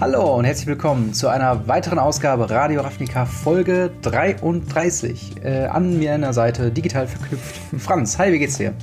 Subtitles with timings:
[0.00, 5.42] Hallo und herzlich willkommen zu einer weiteren Ausgabe Radio Ravnica Folge 33.
[5.42, 7.56] Äh, an mir an der Seite digital verknüpft.
[7.78, 8.74] Franz, hi, wie geht's dir?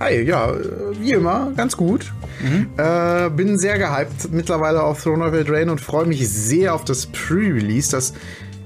[0.00, 0.54] Hi, ja,
[0.98, 2.10] wie immer, ganz gut.
[2.42, 2.70] Mhm.
[2.78, 7.04] Äh, bin sehr gehypt mittlerweile auf Throne of Eldraine und freue mich sehr auf das
[7.04, 8.14] Pre-Release, das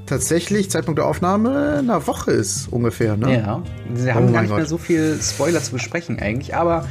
[0.07, 3.17] tatsächlich Zeitpunkt der Aufnahme eine Woche ist ungefähr.
[3.17, 3.35] Ne?
[3.35, 3.63] Ja,
[3.93, 4.59] wir haben oh gar nicht Gott.
[4.59, 6.87] mehr so viel Spoiler zu besprechen eigentlich, aber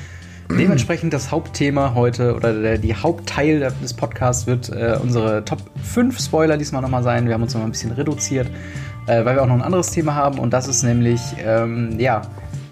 [0.51, 6.19] Dementsprechend das Hauptthema heute oder der, die Hauptteil des Podcasts wird äh, unsere Top 5
[6.19, 7.27] Spoiler diesmal nochmal sein.
[7.27, 8.47] Wir haben uns nochmal ein bisschen reduziert,
[9.05, 12.23] äh, weil wir auch noch ein anderes Thema haben und das ist nämlich, ähm, ja,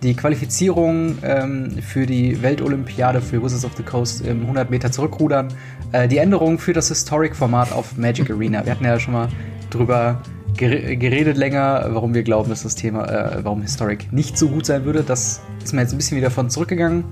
[0.01, 5.49] die Qualifizierung ähm, für die Weltolympiade für Wizards of the Coast im 100 Meter zurückrudern.
[5.91, 8.65] Äh, die Änderung für das Historic-Format auf Magic Arena.
[8.65, 9.29] Wir hatten ja schon mal
[9.69, 10.21] drüber
[10.55, 14.85] geredet länger, warum wir glauben, dass das Thema, äh, warum Historic nicht so gut sein
[14.85, 15.03] würde.
[15.03, 17.03] Das ist mir jetzt ein bisschen wieder von zurückgegangen.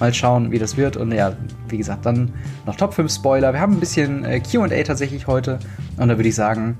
[0.00, 0.96] Mal schauen, wie das wird.
[0.96, 1.36] Und ja,
[1.68, 2.32] wie gesagt, dann
[2.66, 3.52] noch Top 5 Spoiler.
[3.52, 5.58] Wir haben ein bisschen äh, QA tatsächlich heute.
[5.96, 6.78] Und da würde ich sagen,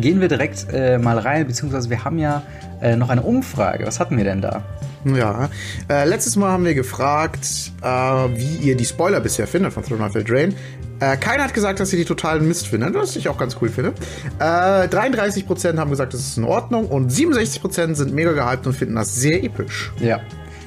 [0.00, 2.42] gehen wir direkt äh, mal rein, beziehungsweise wir haben ja
[2.82, 3.86] äh, noch eine Umfrage.
[3.86, 4.62] Was hatten wir denn da?
[5.04, 5.48] Ja,
[5.88, 10.04] äh, letztes Mal haben wir gefragt, äh, wie ihr die Spoiler bisher findet von Throne
[10.04, 10.52] of Eldraine.
[10.98, 13.68] Äh, keiner hat gesagt, dass sie die totalen Mist finden, was ich auch ganz cool
[13.68, 13.92] finde.
[14.38, 18.96] Äh, 33% haben gesagt, das ist in Ordnung und 67% sind mega gehypt und finden
[18.96, 19.92] das sehr episch.
[20.00, 20.20] Ja,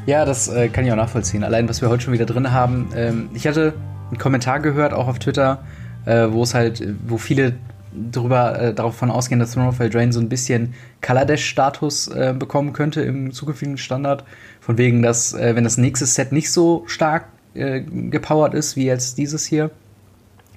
[0.05, 1.43] ja, das äh, kann ich auch nachvollziehen.
[1.43, 2.89] Allein, was wir heute schon wieder drin haben.
[2.95, 3.73] Ähm, ich hatte
[4.09, 5.63] einen Kommentar gehört, auch auf Twitter,
[6.05, 7.53] äh, wo es halt, wo viele
[7.93, 13.01] darüber, äh, davon ausgehen, dass Throne of Eldraine so ein bisschen Kaladesh-Status äh, bekommen könnte
[13.01, 14.23] im zukünftigen Standard.
[14.61, 18.85] Von wegen, dass, äh, wenn das nächste Set nicht so stark äh, gepowert ist wie
[18.85, 19.71] jetzt dieses hier,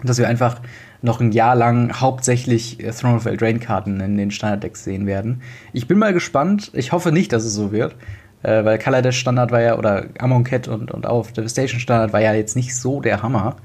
[0.02, 0.60] dass wir einfach
[1.00, 5.42] noch ein Jahr lang hauptsächlich Throne of Eldraine-Karten in den Standard-Decks sehen werden.
[5.72, 6.70] Ich bin mal gespannt.
[6.74, 7.96] Ich hoffe nicht, dass es so wird
[8.42, 12.34] äh, weil Kaladesh Standard war ja, oder Amonkhet und, und auch Devastation Standard war ja
[12.34, 13.56] jetzt nicht so der Hammer.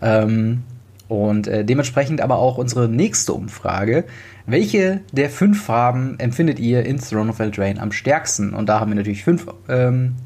[0.00, 0.62] Ähm,
[1.08, 4.04] und äh, dementsprechend aber auch unsere nächste Umfrage.
[4.46, 8.54] Welche der fünf Farben empfindet ihr in Throne of Eldraine am stärksten?
[8.54, 10.16] Und da haben wir natürlich fünf ähm,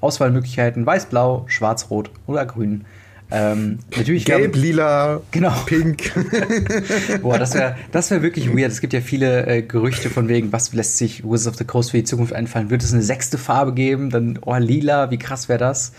[0.00, 2.84] Auswahlmöglichkeiten: Weiß, Blau, Schwarz, Rot oder Grün.
[3.30, 5.52] Ähm, natürlich Gelb, lila, genau.
[5.66, 6.12] pink.
[7.22, 8.70] Boah, das wäre das wär wirklich weird.
[8.70, 11.90] Es gibt ja viele äh, Gerüchte von wegen, was lässt sich Wizards of the Coast
[11.90, 12.70] für die Zukunft einfallen?
[12.70, 14.10] Wird es eine sechste Farbe geben?
[14.10, 15.92] Dann, oh, lila, wie krass wäre das?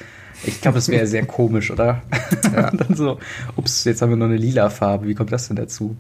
[0.43, 2.03] Ich glaube, das wäre sehr komisch, oder?
[2.53, 2.69] Ja.
[2.71, 3.19] Dann so,
[3.55, 5.07] ups, jetzt haben wir noch eine lila Farbe.
[5.07, 5.95] Wie kommt das denn dazu?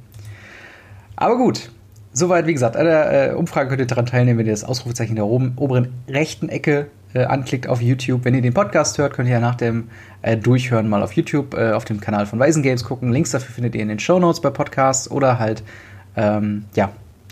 [1.15, 1.69] Aber gut,
[2.17, 5.11] Soweit, wie gesagt, an der äh, Umfrage könnt ihr daran teilnehmen, wenn ihr das Ausrufezeichen
[5.11, 8.25] in der oben, oberen rechten Ecke äh, anklickt auf YouTube.
[8.25, 9.89] Wenn ihr den Podcast hört, könnt ihr ja nach dem
[10.21, 13.11] äh, Durchhören mal auf YouTube äh, auf dem Kanal von Weisen Games gucken.
[13.11, 15.63] Links dafür findet ihr in den Show Notes bei Podcasts oder halt
[16.17, 16.91] ähm, ja,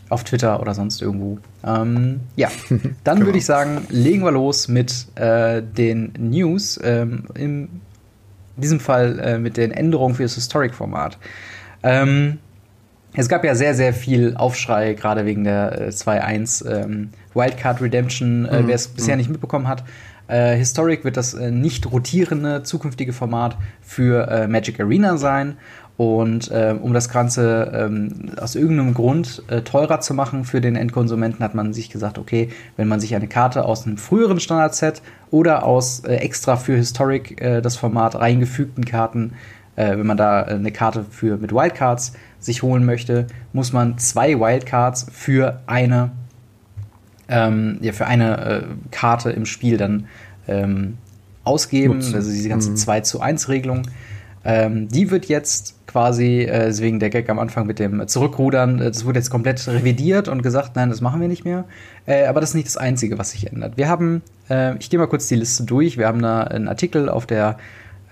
[0.09, 1.37] auf Twitter oder sonst irgendwo.
[1.65, 2.49] Ähm, ja,
[3.03, 6.79] dann würde ich sagen, legen wir los mit äh, den News.
[6.83, 7.69] Ähm, in
[8.55, 11.17] diesem Fall äh, mit den Änderungen für das Historic-Format.
[11.81, 12.39] Ähm,
[13.15, 18.45] es gab ja sehr, sehr viel Aufschrei, gerade wegen der äh, 2.1 ähm, Wildcard Redemption.
[18.45, 18.67] Äh, mhm.
[18.67, 19.19] Wer es bisher mhm.
[19.19, 19.83] nicht mitbekommen hat,
[20.27, 25.57] äh, Historic wird das äh, nicht rotierende zukünftige Format für äh, Magic Arena sein.
[25.95, 30.75] Und äh, um das Ganze ähm, aus irgendeinem Grund äh, teurer zu machen für den
[30.75, 35.03] Endkonsumenten, hat man sich gesagt, okay, wenn man sich eine Karte aus einem früheren Standardset
[35.29, 39.33] oder aus extra für Historic das Format reingefügten Karten,
[39.75, 45.07] wenn man da eine Karte für mit Wildcards sich holen möchte, muss man zwei Wildcards
[45.11, 46.11] für eine,
[47.27, 50.07] ähm, ja, für eine äh, Karte im Spiel dann
[50.47, 50.97] ähm,
[51.43, 51.95] ausgeben.
[51.95, 52.15] Nutzen.
[52.15, 52.75] Also diese ganze mhm.
[52.77, 53.83] 2 zu 1 Regelung.
[54.45, 58.85] Ähm, die wird jetzt quasi, äh, deswegen der Gag am Anfang mit dem Zurückrudern, äh,
[58.85, 61.63] das wurde jetzt komplett revidiert und gesagt, nein, das machen wir nicht mehr.
[62.05, 63.77] Äh, aber das ist nicht das Einzige, was sich ändert.
[63.77, 67.07] Wir haben, äh, ich gehe mal kurz die Liste durch, wir haben da einen Artikel
[67.07, 67.57] auf der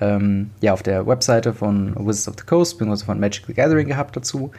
[0.02, 3.88] ähm, ja, auf der Webseite von Wizards of the Coast, beziehungsweise von Magic the Gathering
[3.88, 4.52] gehabt dazu.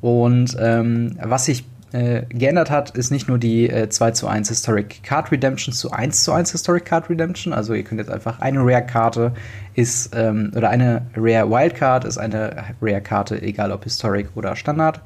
[0.00, 4.48] Und ähm, was sich äh, geändert hat, ist nicht nur die äh, 2 zu 1
[4.48, 7.52] Historic Card Redemption zu 1 zu 1 Historic Card Redemption.
[7.52, 9.32] Also ihr könnt jetzt einfach eine Rare-Karte
[9.74, 15.00] ist, ähm, oder eine Rare Wildcard ist eine Rare-Karte, egal ob Historic oder Standard.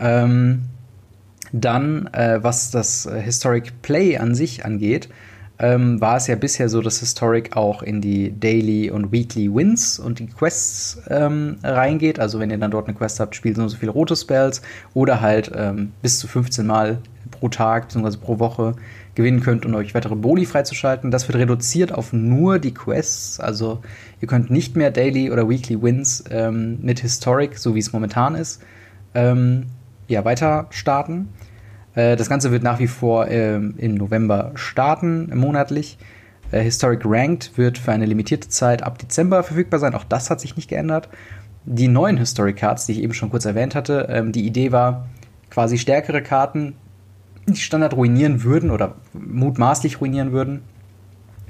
[0.00, 0.62] Ähm,
[1.52, 5.08] dann, äh, was das äh, Historic Play an sich angeht,
[5.58, 9.98] ähm, war es ja bisher so, dass Historic auch in die Daily und Weekly Wins
[9.98, 12.18] und die Quests ähm, reingeht.
[12.20, 14.60] Also wenn ihr dann dort eine Quest habt, spielt so so viele rote Spells
[14.92, 16.98] oder halt ähm, bis zu 15 Mal
[17.30, 18.18] pro Tag bzw.
[18.18, 18.74] pro Woche
[19.14, 21.10] gewinnen könnt, um euch weitere Boni freizuschalten.
[21.10, 23.40] Das wird reduziert auf nur die Quests.
[23.40, 23.80] Also
[24.20, 28.34] ihr könnt nicht mehr Daily oder Weekly Wins ähm, mit Historic, so wie es momentan
[28.34, 28.62] ist,
[29.14, 29.66] ähm,
[30.06, 31.30] ja, weiter starten.
[31.96, 35.98] Äh, das Ganze wird nach wie vor ähm, im November starten, monatlich.
[36.52, 39.94] Äh, Historic Ranked wird für eine limitierte Zeit ab Dezember verfügbar sein.
[39.96, 41.08] Auch das hat sich nicht geändert.
[41.68, 45.08] die neuen Historic Cards, die ich eben schon kurz erwähnt hatte, ähm, die Idee war,
[45.50, 46.74] quasi stärkere Karten,
[47.48, 50.62] die Standard ruinieren würden oder mutmaßlich ruinieren würden,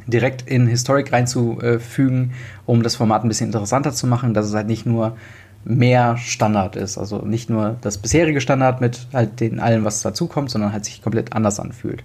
[0.07, 2.33] direkt in Historic reinzufügen,
[2.65, 5.17] um das Format ein bisschen interessanter zu machen, dass es halt nicht nur
[5.67, 6.97] mehr Standard ist.
[6.97, 11.03] Also nicht nur das bisherige Standard mit halt den allem, was dazukommt, sondern halt sich
[11.03, 12.05] komplett anders anfühlt.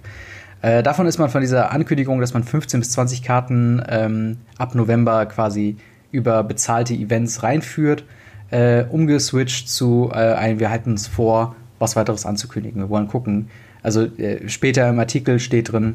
[0.62, 4.74] Äh, davon ist man von dieser Ankündigung, dass man 15 bis 20 Karten ähm, ab
[4.74, 5.76] November quasi
[6.10, 8.04] über bezahlte Events reinführt,
[8.50, 12.82] äh, umgeswitcht zu äh, ein, wir halten uns vor, was weiteres anzukündigen.
[12.82, 13.48] Wir wollen gucken.
[13.82, 15.94] Also äh, später im Artikel steht drin,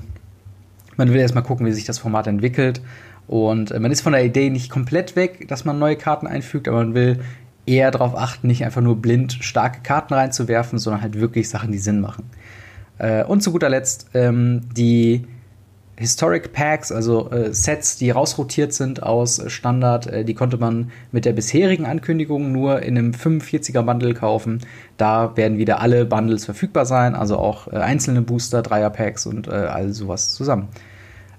[0.96, 2.82] man will erstmal gucken, wie sich das Format entwickelt.
[3.28, 6.68] Und äh, man ist von der Idee nicht komplett weg, dass man neue Karten einfügt,
[6.68, 7.20] aber man will
[7.68, 11.78] eher darauf achten, nicht einfach nur blind starke Karten reinzuwerfen, sondern halt wirklich Sachen, die
[11.78, 12.26] Sinn machen.
[12.98, 15.28] Äh, und zu guter Letzt ähm, die
[15.98, 21.26] Historic Packs, also äh, Sets, die rausrotiert sind aus Standard, äh, die konnte man mit
[21.26, 24.62] der bisherigen Ankündigung nur in einem 45er Bundle kaufen.
[24.98, 29.48] Da werden wieder alle Bundles verfügbar sein, also auch äh, einzelne Booster, Dreier Packs und
[29.48, 30.68] äh, all sowas zusammen.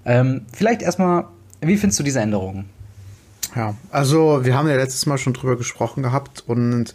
[0.05, 1.27] Ähm, vielleicht erstmal,
[1.61, 2.65] wie findest du diese Änderungen?
[3.57, 6.95] Ja, also wir haben ja letztes Mal schon drüber gesprochen gehabt und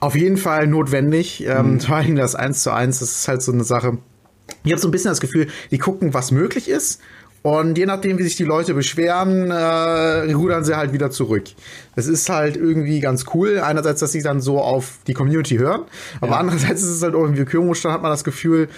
[0.00, 1.44] auf jeden Fall notwendig.
[1.46, 1.80] Ähm, mhm.
[1.80, 3.98] Vor allem das 1 zu 1, das ist halt so eine Sache.
[4.64, 7.00] Ich habe so ein bisschen das Gefühl, die gucken, was möglich ist.
[7.42, 11.44] Und je nachdem, wie sich die Leute beschweren, äh, rudern sie halt wieder zurück.
[11.96, 13.60] Das ist halt irgendwie ganz cool.
[13.60, 15.84] Einerseits, dass sie dann so auf die Community hören,
[16.20, 16.38] aber ja.
[16.38, 18.68] andererseits ist es halt irgendwie komisch, dann hat man das Gefühl,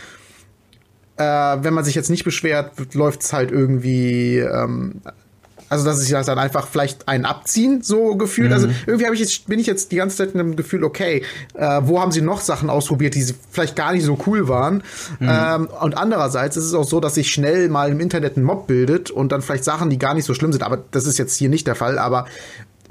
[1.17, 5.03] äh, wenn man sich jetzt nicht beschwert, läuft es halt irgendwie ähm,
[5.73, 8.53] also, dass sich das dann einfach vielleicht einen abziehen, so gefühlt.
[8.53, 8.75] Also, mhm.
[8.75, 11.23] Also, irgendwie ich jetzt, bin ich jetzt die ganze Zeit in dem Gefühl, okay,
[11.55, 14.83] äh, wo haben sie noch Sachen ausprobiert, die vielleicht gar nicht so cool waren?
[15.19, 15.31] Mhm.
[15.31, 18.67] Ähm, und andererseits ist es auch so, dass sich schnell mal im Internet ein Mob
[18.67, 20.63] bildet und dann vielleicht Sachen, die gar nicht so schlimm sind.
[20.63, 21.99] Aber das ist jetzt hier nicht der Fall.
[21.99, 22.27] Aber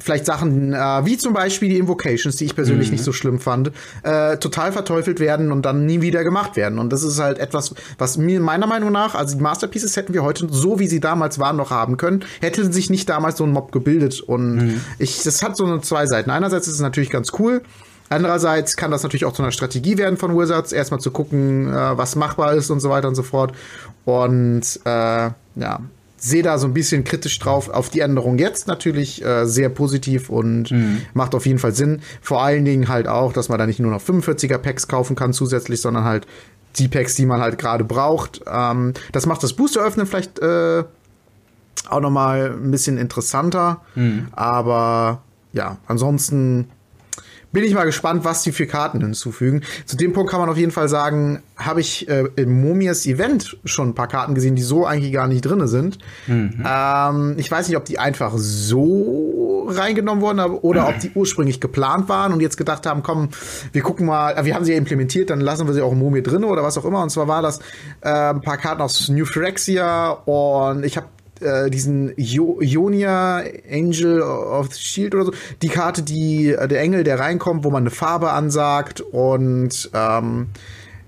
[0.01, 2.94] vielleicht Sachen äh, wie zum Beispiel die Invocations, die ich persönlich mhm.
[2.94, 3.71] nicht so schlimm fand,
[4.03, 6.80] äh, total verteufelt werden und dann nie wieder gemacht werden.
[6.80, 10.24] Und das ist halt etwas, was mir meiner Meinung nach, also die Masterpieces hätten wir
[10.24, 13.51] heute so, wie sie damals waren, noch haben können, hätte sich nicht damals so ein
[13.51, 14.21] Mob gebildet.
[14.21, 14.81] Und mhm.
[15.00, 16.30] ich, das hat so eine zwei Seiten.
[16.30, 17.62] Einerseits ist es natürlich ganz cool.
[18.09, 21.97] Andererseits kann das natürlich auch zu einer Strategie werden von Wizards, erstmal zu gucken, äh,
[21.97, 23.54] was machbar ist und so weiter und so fort.
[24.04, 25.80] Und äh, ja,
[26.23, 27.69] sehe da so ein bisschen kritisch drauf.
[27.69, 31.01] Auf die Änderung jetzt natürlich äh, sehr positiv und mhm.
[31.13, 32.01] macht auf jeden Fall Sinn.
[32.21, 35.33] Vor allen Dingen halt auch, dass man da nicht nur noch 45er Packs kaufen kann
[35.33, 36.27] zusätzlich, sondern halt
[36.77, 38.41] die Packs, die man halt gerade braucht.
[38.45, 40.83] Ähm, das macht das Booster öffnen vielleicht äh,
[41.89, 43.81] auch noch mal ein bisschen interessanter.
[43.95, 44.27] Mhm.
[44.33, 45.23] Aber
[45.53, 46.69] ja, ansonsten
[47.51, 49.62] bin ich mal gespannt, was die für Karten hinzufügen.
[49.86, 53.57] Zu dem Punkt kann man auf jeden Fall sagen, habe ich äh, im Momias Event
[53.65, 55.98] schon ein paar Karten gesehen, die so eigentlich gar nicht drin sind.
[56.27, 56.65] Mhm.
[56.65, 62.09] Ähm, ich weiß nicht, ob die einfach so reingenommen wurden oder ob die ursprünglich geplant
[62.09, 63.30] waren und jetzt gedacht haben, komm,
[63.71, 66.00] wir gucken mal, äh, wir haben sie ja implementiert, dann lassen wir sie auch im
[66.00, 67.04] Momia drin oder was auch immer.
[67.04, 67.59] Und zwar war das
[68.01, 71.07] äh, ein paar Karten aus New Phyrexia und ich habe
[71.41, 77.03] äh, diesen Ionia Angel of the Shield oder so, die Karte, die äh, der Engel,
[77.03, 80.47] der reinkommt, wo man eine Farbe ansagt und ähm,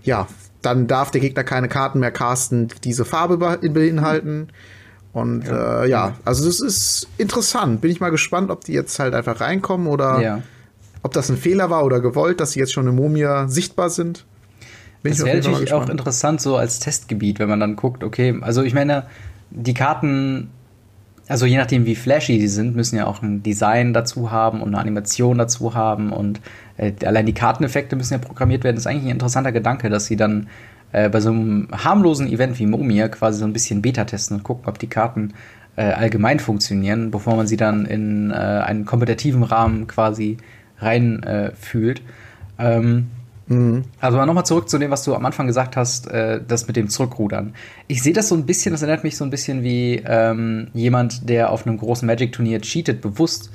[0.04, 0.28] ja,
[0.62, 4.48] dann darf der Gegner keine Karten mehr casten, die diese Farbe beinhalten.
[5.12, 7.82] Und ja, äh, ja also das ist interessant.
[7.82, 10.42] Bin ich mal gespannt, ob die jetzt halt einfach reinkommen oder ja.
[11.04, 14.26] ob das ein Fehler war oder gewollt, dass sie jetzt schon im Mumia sichtbar sind.
[15.04, 18.64] Bin das wäre natürlich auch interessant so als Testgebiet, wenn man dann guckt, okay, also
[18.64, 19.06] ich meine,
[19.56, 20.50] die Karten,
[21.28, 24.70] also je nachdem, wie flashy die sind, müssen ja auch ein Design dazu haben und
[24.70, 26.42] eine Animation dazu haben und
[26.78, 28.76] äh, allein die Karteneffekte müssen ja programmiert werden.
[28.76, 30.48] Das ist eigentlich ein interessanter Gedanke, dass sie dann
[30.92, 34.44] äh, bei so einem harmlosen Event wie Momia quasi so ein bisschen Beta testen und
[34.44, 35.34] gucken, ob die Karten
[35.76, 40.38] äh, allgemein funktionieren, bevor man sie dann in äh, einen kompetitiven Rahmen quasi
[40.80, 42.02] reinfühlt.
[42.58, 43.08] Äh, ähm,
[43.54, 43.84] Mhm.
[44.00, 46.90] Also nochmal zurück zu dem, was du am Anfang gesagt hast, äh, das mit dem
[46.90, 47.54] Zurückrudern.
[47.88, 51.30] Ich sehe das so ein bisschen, das erinnert mich so ein bisschen wie ähm, jemand,
[51.30, 53.52] der auf einem großen Magic-Turnier cheatet, bewusst,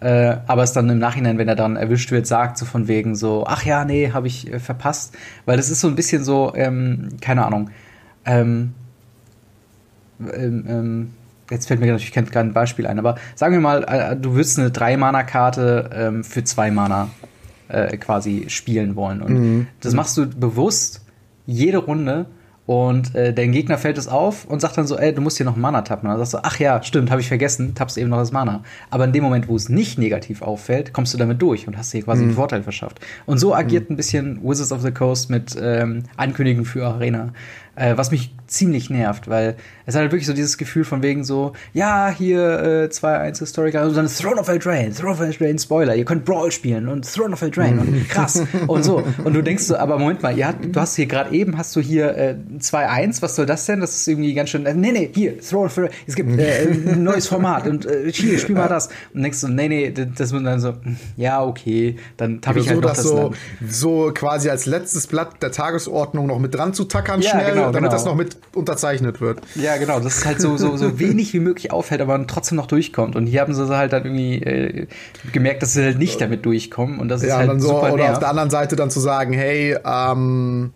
[0.00, 3.14] äh, aber es dann im Nachhinein, wenn er dann erwischt wird, sagt so von wegen
[3.14, 5.14] so, ach ja, nee, habe ich äh, verpasst.
[5.44, 7.70] Weil das ist so ein bisschen so, ähm, keine Ahnung,
[8.24, 8.74] ähm,
[10.20, 11.12] ähm, ähm
[11.50, 14.70] jetzt fällt mir natürlich kein, Beispiel ein, aber sagen wir mal, äh, du würdest eine
[14.70, 17.10] 3-Mana-Karte ähm, für 2 Mana
[17.68, 19.22] äh, quasi spielen wollen.
[19.22, 19.66] Und mhm.
[19.80, 21.02] das machst du bewusst
[21.46, 22.26] jede Runde
[22.66, 25.44] und äh, dein Gegner fällt es auf und sagt dann so, ey, du musst hier
[25.44, 26.08] noch Mana tappen.
[26.08, 28.62] Und dann sagst du, ach ja, stimmt, habe ich vergessen, tappst eben noch das Mana.
[28.90, 31.92] Aber in dem Moment, wo es nicht negativ auffällt, kommst du damit durch und hast
[31.92, 32.28] dir quasi mhm.
[32.28, 33.00] einen Vorteil verschafft.
[33.26, 33.94] Und so agiert mhm.
[33.94, 37.34] ein bisschen Wizards of the Coast mit ähm, Ankündigungen für Arena.
[37.76, 41.24] Äh, was mich ziemlich nervt, weil es hat halt wirklich so dieses Gefühl von wegen
[41.24, 45.94] so, ja, hier äh, 2-1 Historiker und dann Throne of Eldraine, Throne of Eldraine Spoiler,
[45.94, 49.02] ihr könnt Brawl spielen und Throne of Eldraine und krass und so.
[49.24, 51.80] Und du denkst so, aber Moment mal, ja, du hast hier gerade eben, hast du
[51.80, 53.80] hier äh, 2-1, was soll das denn?
[53.80, 56.68] Das ist irgendwie ganz schön, äh, nee, nee, hier, Throne of Eldraine, es gibt äh,
[56.68, 58.88] ein neues Format und äh, hier, spiel mal das.
[59.12, 60.74] Und denkst so, nee, nee, das muss dann so,
[61.16, 63.36] ja, okay, dann habe ich halt so, noch das so, Land.
[63.68, 67.62] so quasi als letztes Blatt der Tagesordnung noch mit dran zu tackern Ja, schnell, genau,
[67.66, 67.90] damit genau.
[67.90, 69.40] das noch mit unterzeichnet wird.
[69.54, 70.00] Ja, genau.
[70.00, 73.16] Das ist halt so, so, so wenig wie möglich auffällt, aber trotzdem noch durchkommt.
[73.16, 74.86] Und hier haben sie halt dann irgendwie äh,
[75.32, 76.98] gemerkt, dass sie halt nicht damit durchkommen.
[76.98, 78.90] Und das ist Ja, halt und dann so, super oder auf der anderen Seite dann
[78.90, 80.72] zu sagen, hey, ähm,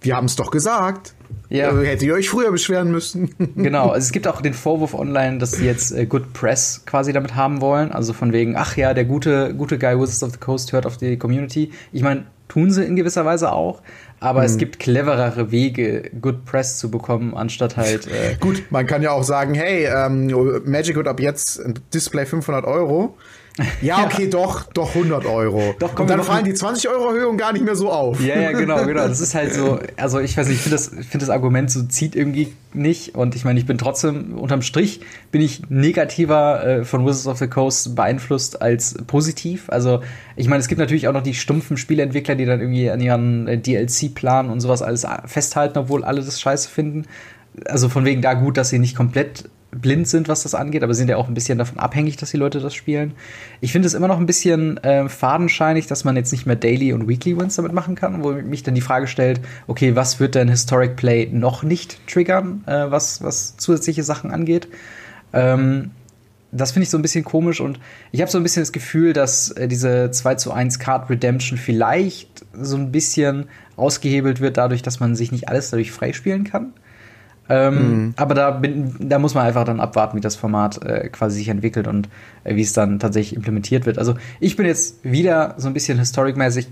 [0.00, 1.14] wir haben es doch gesagt.
[1.48, 1.70] Ja.
[1.70, 3.30] Äh, Hättet ihr euch früher beschweren müssen.
[3.56, 7.12] Genau, also es gibt auch den Vorwurf online, dass sie jetzt äh, Good Press quasi
[7.12, 7.92] damit haben wollen.
[7.92, 10.96] Also von wegen, ach ja, der gute, gute Guy Wizards of the Coast hört auf
[10.96, 11.70] die Community.
[11.92, 13.80] Ich meine, tun sie in gewisser Weise auch,
[14.20, 14.46] aber Mhm.
[14.46, 18.06] es gibt cleverere Wege, Good Press zu bekommen, anstatt halt.
[18.10, 20.26] Äh, Gut, man kann ja auch sagen, hey, ähm,
[20.64, 23.16] Magic wird ab jetzt ein Display 500 Euro.
[23.80, 25.76] Ja, okay, doch, doch 100 Euro.
[25.78, 28.20] Doch, komm, und dann fallen die 20 Euro Erhöhung gar nicht mehr so auf.
[28.20, 29.06] Ja, ja, genau, genau.
[29.06, 31.84] Das ist halt so, also ich weiß nicht, ich finde das, find das Argument so
[31.84, 33.14] zieht irgendwie nicht.
[33.14, 37.38] Und ich meine, ich bin trotzdem, unterm Strich bin ich negativer äh, von Wizards of
[37.38, 39.66] the Coast beeinflusst als positiv.
[39.68, 40.00] Also
[40.34, 43.46] ich meine, es gibt natürlich auch noch die stumpfen Spieleentwickler, die dann irgendwie an ihren
[43.46, 47.06] äh, DLC-Plan und sowas alles festhalten, obwohl alle das scheiße finden.
[47.66, 49.48] Also von wegen da gut, dass sie nicht komplett
[49.80, 52.36] blind sind, was das angeht, aber sind ja auch ein bisschen davon abhängig, dass die
[52.36, 53.12] Leute das spielen.
[53.60, 56.92] Ich finde es immer noch ein bisschen äh, fadenscheinig, dass man jetzt nicht mehr Daily
[56.92, 60.34] und Weekly Wins damit machen kann, wo mich dann die Frage stellt, okay, was wird
[60.34, 64.68] denn Historic Play noch nicht triggern, äh, was, was zusätzliche Sachen angeht?
[65.32, 65.90] Ähm,
[66.54, 67.80] das finde ich so ein bisschen komisch und
[68.12, 71.58] ich habe so ein bisschen das Gefühl, dass äh, diese 2 zu 1 Card Redemption
[71.58, 76.72] vielleicht so ein bisschen ausgehebelt wird dadurch, dass man sich nicht alles dadurch freispielen kann.
[77.48, 81.38] Ähm, Aber da, bin, da muss man einfach dann abwarten, wie das Format äh, quasi
[81.38, 82.08] sich entwickelt und
[82.44, 83.98] äh, wie es dann tatsächlich implementiert wird.
[83.98, 86.68] Also ich bin jetzt wieder so ein bisschen historic-mäßig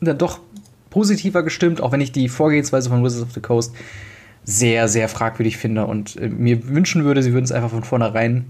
[0.00, 0.40] dann doch
[0.88, 3.74] positiver gestimmt, auch wenn ich die Vorgehensweise von Wizards of the Coast
[4.44, 8.46] sehr, sehr fragwürdig finde und äh, mir wünschen würde, sie würden es einfach von vornherein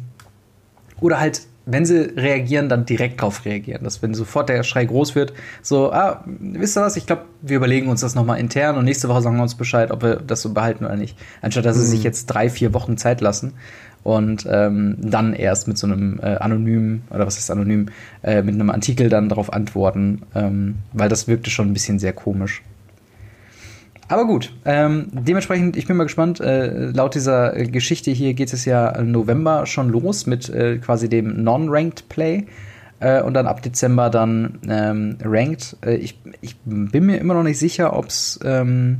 [1.01, 3.85] oder halt, wenn sie reagieren, dann direkt drauf reagieren.
[3.85, 7.57] Dass wenn sofort der Schrei groß wird, so, ah, wisst ihr was, ich glaube, wir
[7.57, 10.43] überlegen uns das nochmal intern und nächste Woche sagen wir uns Bescheid, ob wir das
[10.43, 11.17] so behalten oder nicht.
[11.43, 13.55] Anstatt dass sie sich jetzt drei, vier Wochen Zeit lassen
[14.03, 17.87] und ähm, dann erst mit so einem äh, anonymen, oder was ist anonym,
[18.23, 22.13] äh, mit einem Artikel dann darauf antworten, ähm, weil das wirkte schon ein bisschen sehr
[22.13, 22.63] komisch.
[24.11, 26.41] Aber gut, ähm, dementsprechend, ich bin mal gespannt.
[26.41, 30.79] Äh, laut dieser äh, Geschichte hier geht es ja im November schon los mit äh,
[30.79, 32.47] quasi dem Non-Ranked Play.
[32.99, 35.77] Äh, und dann ab Dezember dann ähm, Ranked.
[35.87, 38.41] Äh, ich, ich bin mir immer noch nicht sicher, ob es.
[38.45, 38.99] Ähm,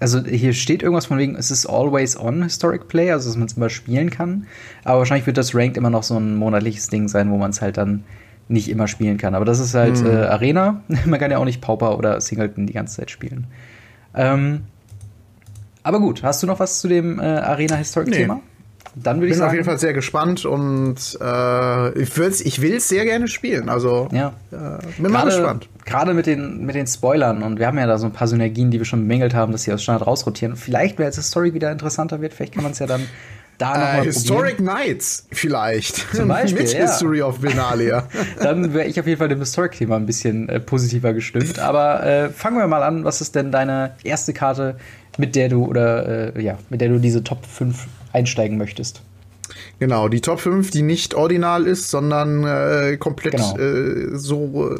[0.00, 3.46] also hier steht irgendwas von wegen, es ist always on Historic Play, also dass man
[3.46, 4.46] es immer spielen kann.
[4.84, 7.60] Aber wahrscheinlich wird das Ranked immer noch so ein monatliches Ding sein, wo man es
[7.60, 8.04] halt dann
[8.48, 9.34] nicht immer spielen kann.
[9.34, 10.06] Aber das ist halt Mhm.
[10.06, 10.82] äh, Arena.
[11.04, 13.46] Man kann ja auch nicht Pauper oder Singleton die ganze Zeit spielen.
[14.14, 14.62] Ähm,
[15.82, 18.34] aber gut, hast du noch was zu dem äh, Arena-Historic-Thema?
[18.36, 18.40] Nee.
[18.96, 19.48] Dann würde Ich ich bin sagen.
[19.48, 23.68] auf jeden Fall sehr gespannt und äh, ich will es ich will's sehr gerne spielen.
[23.68, 24.34] Also Ja.
[24.52, 25.68] äh, bin mal gespannt.
[25.84, 28.70] Gerade mit den, mit den Spoilern und wir haben ja da so ein paar Synergien,
[28.70, 30.54] die wir schon bemängelt haben, dass sie aus Standard rausrotieren.
[30.54, 33.02] Vielleicht, wenn jetzt die Story wieder interessanter wird, vielleicht kann man es ja dann
[33.58, 34.76] da Äh, Historic probieren.
[34.76, 35.96] Knights vielleicht.
[36.14, 36.80] Zum Beispiel, Mit ja.
[36.80, 38.08] History of Benalia.
[38.42, 41.58] Dann wäre ich auf jeden Fall dem Historic-Thema ein bisschen äh, positiver gestimmt.
[41.58, 43.04] Aber äh, fangen wir mal an.
[43.04, 44.76] Was ist denn deine erste Karte,
[45.18, 49.02] mit der du oder äh, ja, mit der du diese Top 5 einsteigen möchtest?
[49.78, 53.56] genau, die Top 5, die nicht ordinal ist, sondern äh, komplett Genau.
[53.58, 54.74] äh, so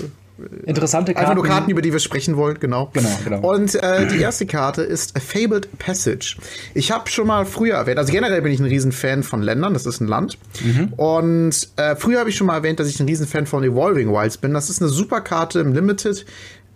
[0.67, 1.31] Interessante Karten.
[1.31, 2.91] Einfach nur Karten, über die wir sprechen wollen, genau.
[2.93, 3.53] Genau, genau.
[3.53, 6.37] Und äh, die erste Karte ist A Fabled Passage.
[6.75, 9.87] Ich habe schon mal früher erwähnt, also generell bin ich ein Riesenfan von Ländern, das
[9.87, 10.39] ist ein Land.
[10.65, 10.93] Mhm.
[10.95, 14.37] Und äh, früher habe ich schon mal erwähnt, dass ich ein Riesenfan von Evolving Wilds
[14.37, 14.53] bin.
[14.53, 16.27] Das ist eine super Karte im Limited.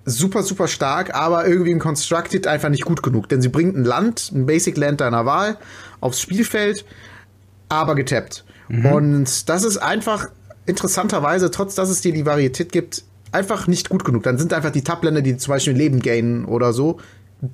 [0.04, 3.28] Super, super stark, aber irgendwie im Constructed einfach nicht gut genug.
[3.28, 5.58] Denn sie bringt ein Land, ein Basic Land deiner Wahl,
[6.00, 6.84] aufs Spielfeld,
[7.68, 8.44] aber getappt.
[8.68, 8.86] Mhm.
[8.86, 10.28] Und das ist einfach
[10.64, 14.22] interessanterweise, trotz dass es dir die Varietät gibt, einfach nicht gut genug.
[14.22, 16.98] Dann sind einfach die Tab-Länder, die zum Beispiel Leben gainen oder so,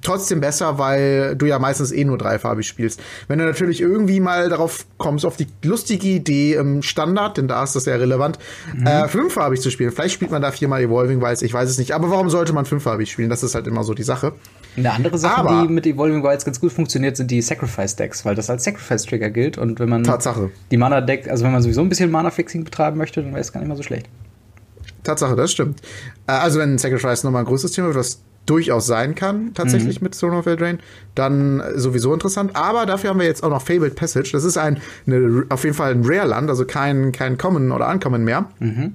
[0.00, 3.00] trotzdem besser, weil du ja meistens eh nur dreifarbig spielst.
[3.28, 7.62] Wenn du natürlich irgendwie mal darauf kommst, auf die lustige Idee im Standard, denn da
[7.62, 8.38] ist das ja relevant,
[8.86, 9.90] äh, fünffarbig zu spielen.
[9.92, 11.92] Vielleicht spielt man da viermal Evolving Wilds, ich weiß es nicht.
[11.92, 13.28] Aber warum sollte man fünffarbig spielen?
[13.28, 14.32] Das ist halt immer so die Sache.
[14.76, 18.34] Eine andere Sache, Aber- die mit Evolving Wilds ganz gut funktioniert, sind die Sacrifice-Decks, weil
[18.34, 19.58] das als Sacrifice-Trigger gilt.
[19.58, 20.50] Und wenn man Tatsache.
[20.70, 23.60] die Mana-Deck, also wenn man sowieso ein bisschen Mana-Fixing betreiben möchte, dann wäre es gar
[23.60, 24.06] nicht mal so schlecht.
[25.04, 25.80] Tatsache, das stimmt.
[26.26, 30.04] Äh, also wenn Sacrifice nochmal ein größeres Thema wird, was durchaus sein kann, tatsächlich mhm.
[30.04, 30.78] mit Throne of Eldraine,
[31.14, 32.54] dann sowieso interessant.
[32.54, 34.30] Aber dafür haben wir jetzt auch noch Fabled Passage.
[34.32, 38.25] Das ist ein, eine, auf jeden Fall ein Rare-Land, also kein, kein Common oder Uncommon
[38.25, 38.46] mehr.
[38.58, 38.94] Mhm.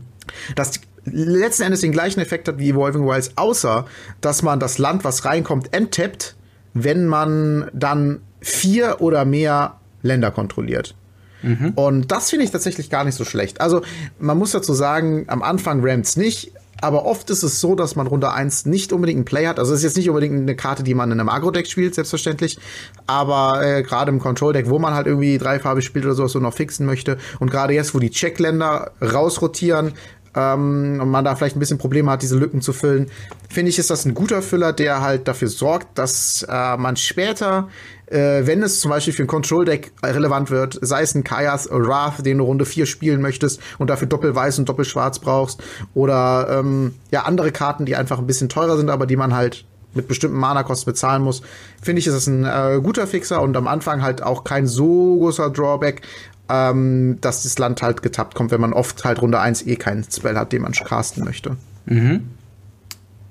[0.56, 3.86] Das letzten Endes den gleichen Effekt hat wie Evolving Wilds, außer
[4.22, 6.36] dass man das Land, was reinkommt, enttappt,
[6.74, 10.96] wenn man dann vier oder mehr Länder kontrolliert.
[11.41, 11.74] Mhm.
[11.75, 13.62] Und das finde ich tatsächlich gar nicht so schlecht.
[13.62, 13.81] Also,
[14.19, 18.08] man muss dazu sagen, am Anfang Rams nicht, aber oft ist es so, dass man
[18.08, 19.60] Runde 1 nicht unbedingt einen Play hat.
[19.60, 22.58] Also es ist jetzt nicht unbedingt eine Karte, die man in einem Agro-Deck spielt, selbstverständlich.
[23.05, 26.53] Aber äh, gerade im Control-Deck, wo man halt irgendwie dreifarbig spielt oder sowas so noch
[26.53, 27.17] fixen möchte.
[27.39, 29.93] Und gerade jetzt, wo die Checkländer rausrotieren,
[30.36, 33.08] ähm, und man da vielleicht ein bisschen Probleme hat, diese Lücken zu füllen,
[33.50, 37.67] finde ich, ist das ein guter Füller, der halt dafür sorgt, dass äh, man später
[38.10, 42.25] äh, wenn es zum Beispiel für ein Control-Deck relevant wird, sei es ein Kajas Wrath,
[42.25, 45.62] den du Runde 4 spielen möchtest und dafür doppelweiß und doppelschwarz brauchst,
[45.94, 49.66] oder ähm, ja, andere Karten, die einfach ein bisschen teurer sind, aber die man halt
[49.94, 51.42] mit bestimmten Mana-Kosten bezahlen muss,
[51.82, 55.18] finde ich, ist das ein äh, guter Fixer und am Anfang halt auch kein so
[55.18, 56.01] großer Drawback,
[56.50, 60.04] ähm, dass das Land halt getappt kommt, wenn man oft halt Runde 1 eh keinen
[60.04, 61.58] Spell hat, den man casten möchte.
[61.86, 62.30] Mhm.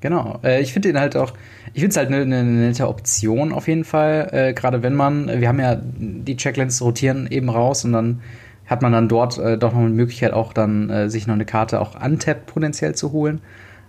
[0.01, 0.39] Genau.
[0.43, 1.33] Äh, ich finde den halt auch,
[1.75, 4.29] ich finde es halt eine ne, ne nette Option auf jeden Fall.
[4.33, 8.21] Äh, Gerade wenn man, wir haben ja die Checklands rotieren eben raus und dann
[8.67, 11.47] hat man dann dort äh, doch noch eine Möglichkeit, auch dann äh, sich noch eine
[11.47, 13.41] Karte auch untappt potenziell zu holen.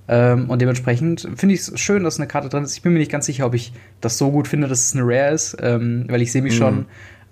[0.08, 2.76] Ähm, und dementsprechend finde ich es schön, dass eine Karte drin ist.
[2.76, 5.04] Ich bin mir nicht ganz sicher, ob ich das so gut finde, dass es eine
[5.06, 6.58] Rare ist, ähm, weil ich sehe mich mhm.
[6.58, 6.86] schon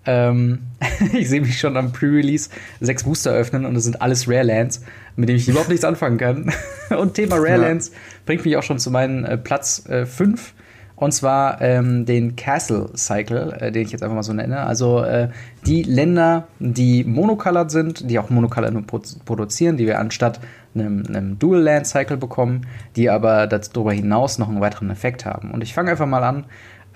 [0.07, 0.59] ähm,
[1.13, 2.49] ich sehe mich schon am Pre-Release
[2.79, 4.81] sechs Booster öffnen und das sind alles Rare Lands,
[5.15, 6.51] mit denen ich überhaupt nichts anfangen kann.
[6.97, 7.91] und Thema Rare Lands
[8.25, 10.19] bringt mich auch schon zu meinem äh, Platz 5.
[10.49, 10.57] Äh,
[10.97, 14.61] und zwar ähm, den Castle Cycle, äh, den ich jetzt einfach mal so nenne.
[14.61, 15.29] Also äh,
[15.67, 20.39] die Länder, die monocolored sind, die auch monocolored nur produzieren, die wir anstatt
[20.73, 25.51] einem, einem Dual Land Cycle bekommen, die aber darüber hinaus noch einen weiteren Effekt haben.
[25.51, 26.45] Und ich fange einfach mal an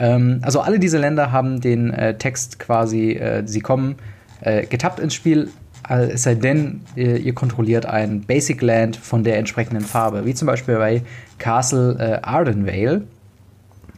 [0.01, 3.98] ähm, also alle diese Länder haben den äh, Text quasi, äh, sie kommen
[4.42, 5.50] äh, getappt ins Spiel,
[5.87, 10.46] es sei denn, ihr, ihr, kontrolliert ein Basic Land von der entsprechenden Farbe, wie zum
[10.46, 11.01] Beispiel bei
[11.37, 13.03] Castle äh, Ardenvale,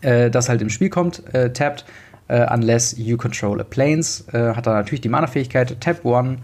[0.02, 1.86] äh, das halt im Spiel kommt, äh, tappt,
[2.30, 6.40] unless you control a Plains, hat dann natürlich die Mana-Fähigkeit Tap 1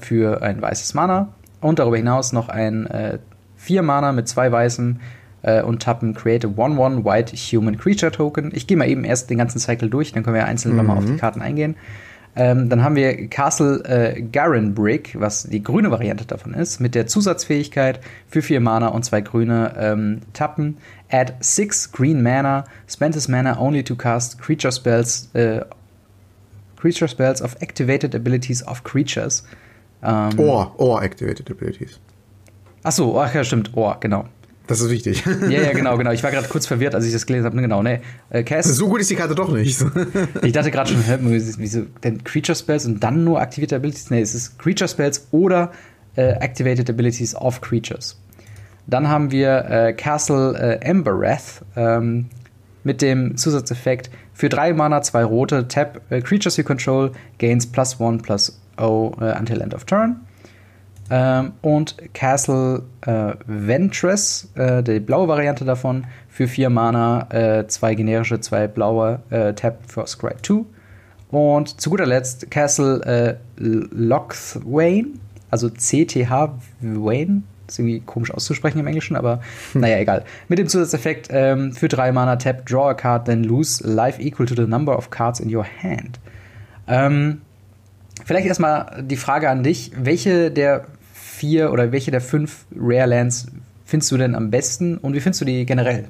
[0.00, 2.88] für ein weißes Mana und darüber hinaus noch ein
[3.56, 5.00] 4 Mana mit zwei weißen
[5.46, 8.50] äh, und tappen Create a 1-1 White Human Creature Token.
[8.54, 10.78] Ich gehe mal eben erst den ganzen Cycle durch, dann können wir einzeln mhm.
[10.78, 11.76] nochmal auf die Karten eingehen.
[12.38, 16.94] Ähm, dann haben wir Castle äh, Garen Brick, was die grüne Variante davon ist, mit
[16.94, 20.76] der Zusatzfähigkeit für vier Mana und zwei grüne ähm, Tappen.
[21.10, 25.62] Add six green Mana, spend this Mana only to cast Creature Spells, äh,
[26.76, 29.46] Creature Spells of Activated Abilities of Creatures.
[30.02, 31.98] Ähm, or, or Activated Abilities.
[32.82, 34.26] Achso, ach ja, stimmt, Or, genau.
[34.66, 35.24] Das ist wichtig.
[35.42, 36.10] Ja, ja, genau, genau.
[36.10, 37.60] Ich war gerade kurz verwirrt, als ich das gelesen habe.
[37.60, 38.00] Genau, ne.
[38.30, 39.84] Äh, so gut ist die Karte doch nicht.
[40.42, 44.10] ich dachte gerade schon, hä, wieso denn Creature Spells und dann nur Activated Abilities?
[44.10, 45.70] Ne, es ist Creature Spells oder
[46.16, 48.18] äh, Activated Abilities of Creatures.
[48.86, 52.26] Dann haben wir äh, Castle äh, Embereth ähm,
[52.84, 57.98] mit dem Zusatzeffekt für drei Mana, zwei rote, Tap äh, Creatures you control, gains plus
[58.00, 60.25] one plus O uh, until end of turn.
[61.10, 67.94] Ähm, und Castle äh, Ventress, äh, die blaue Variante davon, für vier Mana, äh, zwei
[67.94, 70.64] generische, zwei blaue, äh, Tap for Scry 2.
[71.30, 78.86] Und zu guter Letzt Castle äh, Lochthwain, also CTH Wayne, ist irgendwie komisch auszusprechen im
[78.86, 79.40] Englischen, aber
[79.72, 79.80] hm.
[79.80, 80.24] naja, egal.
[80.48, 84.46] Mit dem Zusatzeffekt ähm, für drei Mana Tap, Draw a Card, then lose life equal
[84.46, 86.20] to the number of cards in your hand.
[86.88, 87.40] Ähm,
[88.24, 90.86] vielleicht erstmal die Frage an dich: Welche der
[91.36, 93.46] vier oder welche der fünf Rare Lands
[93.84, 96.08] findest du denn am besten und wie findest du die generell?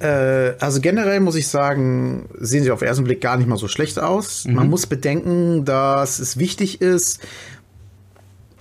[0.00, 3.56] Äh, also generell muss ich sagen, sehen sie auf den ersten Blick gar nicht mal
[3.56, 4.46] so schlecht aus.
[4.46, 4.54] Mhm.
[4.54, 7.20] Man muss bedenken, dass es wichtig ist,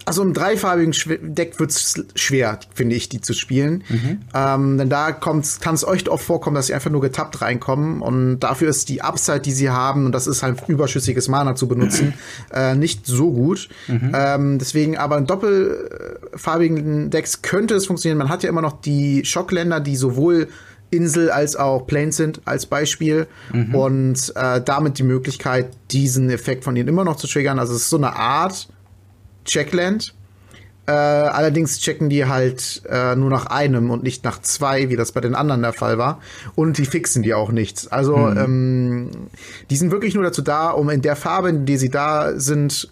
[0.09, 0.91] also im dreifarbigen
[1.35, 3.83] Deck wird es schwer, finde ich, die zu spielen.
[3.89, 4.21] Mhm.
[4.33, 8.01] Ähm, denn da kann es euch oft vorkommen, dass sie einfach nur getappt reinkommen.
[8.01, 11.67] Und dafür ist die Upside, die sie haben, und das ist halt überschüssiges Mana zu
[11.67, 12.15] benutzen,
[12.51, 13.69] äh, nicht so gut.
[13.87, 14.11] Mhm.
[14.15, 18.17] Ähm, deswegen aber in doppelfarbigen Decks könnte es funktionieren.
[18.17, 20.47] Man hat ja immer noch die Schockländer, die sowohl
[20.89, 23.75] Insel als auch Plains sind als Beispiel mhm.
[23.75, 27.59] und äh, damit die Möglichkeit, diesen Effekt von ihnen immer noch zu triggern.
[27.59, 28.69] Also es ist so eine Art
[29.45, 30.13] Checkland.
[30.87, 35.11] Äh, allerdings checken die halt äh, nur nach einem und nicht nach zwei, wie das
[35.11, 36.19] bei den anderen der Fall war.
[36.55, 37.87] Und die fixen die auch nichts.
[37.87, 38.37] Also mhm.
[38.37, 39.11] ähm,
[39.69, 42.89] die sind wirklich nur dazu da, um in der Farbe, in der sie da sind,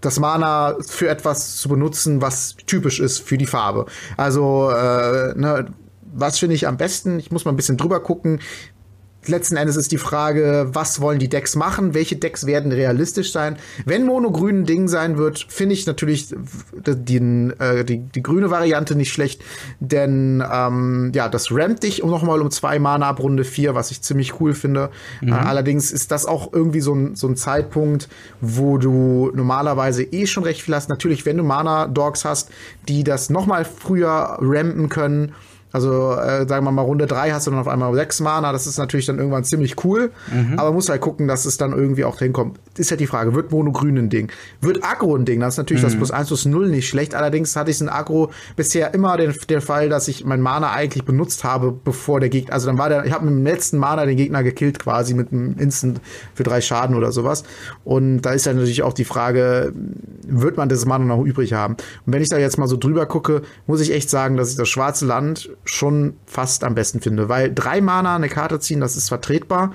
[0.00, 3.86] das Mana für etwas zu benutzen, was typisch ist für die Farbe.
[4.16, 5.66] Also äh, ne,
[6.02, 7.20] was finde ich am besten?
[7.20, 8.40] Ich muss mal ein bisschen drüber gucken
[9.28, 11.94] letzten Endes ist die Frage, was wollen die Decks machen?
[11.94, 13.56] Welche Decks werden realistisch sein?
[13.84, 16.34] Wenn Mono grün ein Ding sein wird, finde ich natürlich
[16.86, 19.42] die, äh, die, die, grüne Variante nicht schlecht,
[19.80, 23.90] denn ähm, ja, das rammt dich um nochmal um zwei Mana ab Runde vier, was
[23.90, 24.90] ich ziemlich cool finde.
[25.20, 25.28] Mhm.
[25.28, 28.08] Äh, allerdings ist das auch irgendwie so ein, so ein Zeitpunkt,
[28.40, 30.88] wo du normalerweise eh schon recht viel hast.
[30.88, 32.50] Natürlich, wenn du Mana-Dogs hast,
[32.88, 35.32] die das nochmal früher rampen können,
[35.72, 38.52] also, äh, sagen wir mal, Runde 3 hast du dann auf einmal 6 Mana.
[38.52, 40.10] Das ist natürlich dann irgendwann ziemlich cool.
[40.32, 40.58] Mhm.
[40.58, 42.58] Aber muss halt gucken, dass es dann irgendwie auch hinkommt.
[42.78, 44.30] Ist halt die Frage, wird Mono grün ein Ding?
[44.60, 45.40] Wird Agro ein Ding?
[45.40, 45.88] Das ist natürlich mhm.
[45.88, 47.14] das plus 1 plus 0 nicht schlecht.
[47.14, 51.04] Allerdings hatte ich in Agro bisher immer den, den Fall, dass ich mein Mana eigentlich
[51.04, 52.54] benutzt habe, bevor der Gegner.
[52.54, 55.32] Also dann war der, ich habe mit dem letzten Mana den Gegner gekillt quasi mit
[55.32, 56.00] einem Instant
[56.34, 57.44] für drei Schaden oder sowas.
[57.84, 59.72] Und da ist dann natürlich auch die Frage,
[60.26, 61.74] wird man das Mana noch übrig haben?
[62.06, 64.56] Und wenn ich da jetzt mal so drüber gucke, muss ich echt sagen, dass ich
[64.56, 68.96] das schwarze Land schon fast am besten finde, weil drei Mana eine Karte ziehen, das
[68.96, 69.72] ist vertretbar.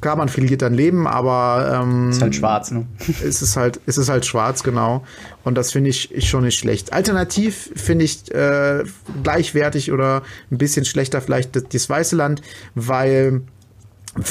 [0.00, 2.86] Klar, man verliert dann Leben, aber ähm, ist halt schwarz, ne?
[3.22, 5.04] Ist es halt, ist es halt schwarz, genau.
[5.44, 6.92] Und das finde ich, ich schon nicht schlecht.
[6.92, 8.82] Alternativ finde ich äh,
[9.22, 12.42] gleichwertig oder ein bisschen schlechter vielleicht das, das weiße Land,
[12.74, 13.42] weil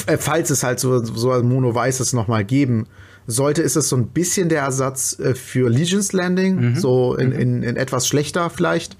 [0.06, 2.86] äh, falls es halt so so ein Mono weißes noch mal geben
[3.26, 6.76] sollte, ist es so ein bisschen der Ersatz äh, für Legion's Landing, mhm.
[6.76, 7.40] so in, mhm.
[7.40, 8.98] in, in etwas schlechter vielleicht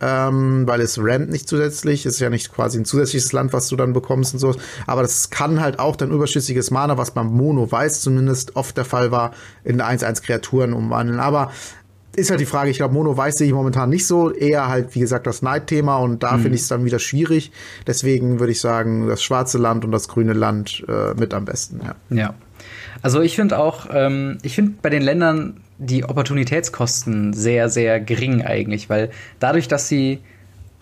[0.00, 2.06] ähm, weil es rampt nicht zusätzlich.
[2.06, 4.54] Ist ja nicht quasi ein zusätzliches Land, was du dann bekommst und so.
[4.86, 8.84] Aber das kann halt auch dein überschüssiges Mana, was beim Mono weiß zumindest oft der
[8.84, 9.32] Fall war,
[9.64, 11.20] in 1-1 Kreaturen umwandeln.
[11.20, 11.50] Aber
[12.16, 14.30] ist halt die Frage, ich glaube, Mono weiß sehe ich momentan nicht so.
[14.30, 16.42] Eher halt, wie gesagt, das Night-Thema und da mhm.
[16.42, 17.50] finde ich es dann wieder schwierig.
[17.86, 21.80] Deswegen würde ich sagen, das schwarze Land und das grüne Land äh, mit am besten,
[21.84, 21.94] ja.
[22.16, 22.34] Ja.
[23.02, 28.42] Also ich finde auch, ähm, ich finde bei den Ländern die Opportunitätskosten sehr, sehr gering
[28.42, 29.10] eigentlich, weil
[29.40, 30.20] dadurch, dass sie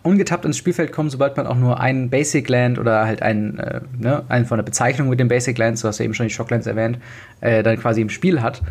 [0.03, 3.81] ungetappt ins Spielfeld kommen, sobald man auch nur einen Basic Land oder halt einen, äh,
[3.99, 6.33] ne, einen von der Bezeichnung mit dem Basic Land, so hast du eben schon die
[6.33, 6.99] Shocklands erwähnt,
[7.41, 8.63] äh, dann quasi im Spiel hat,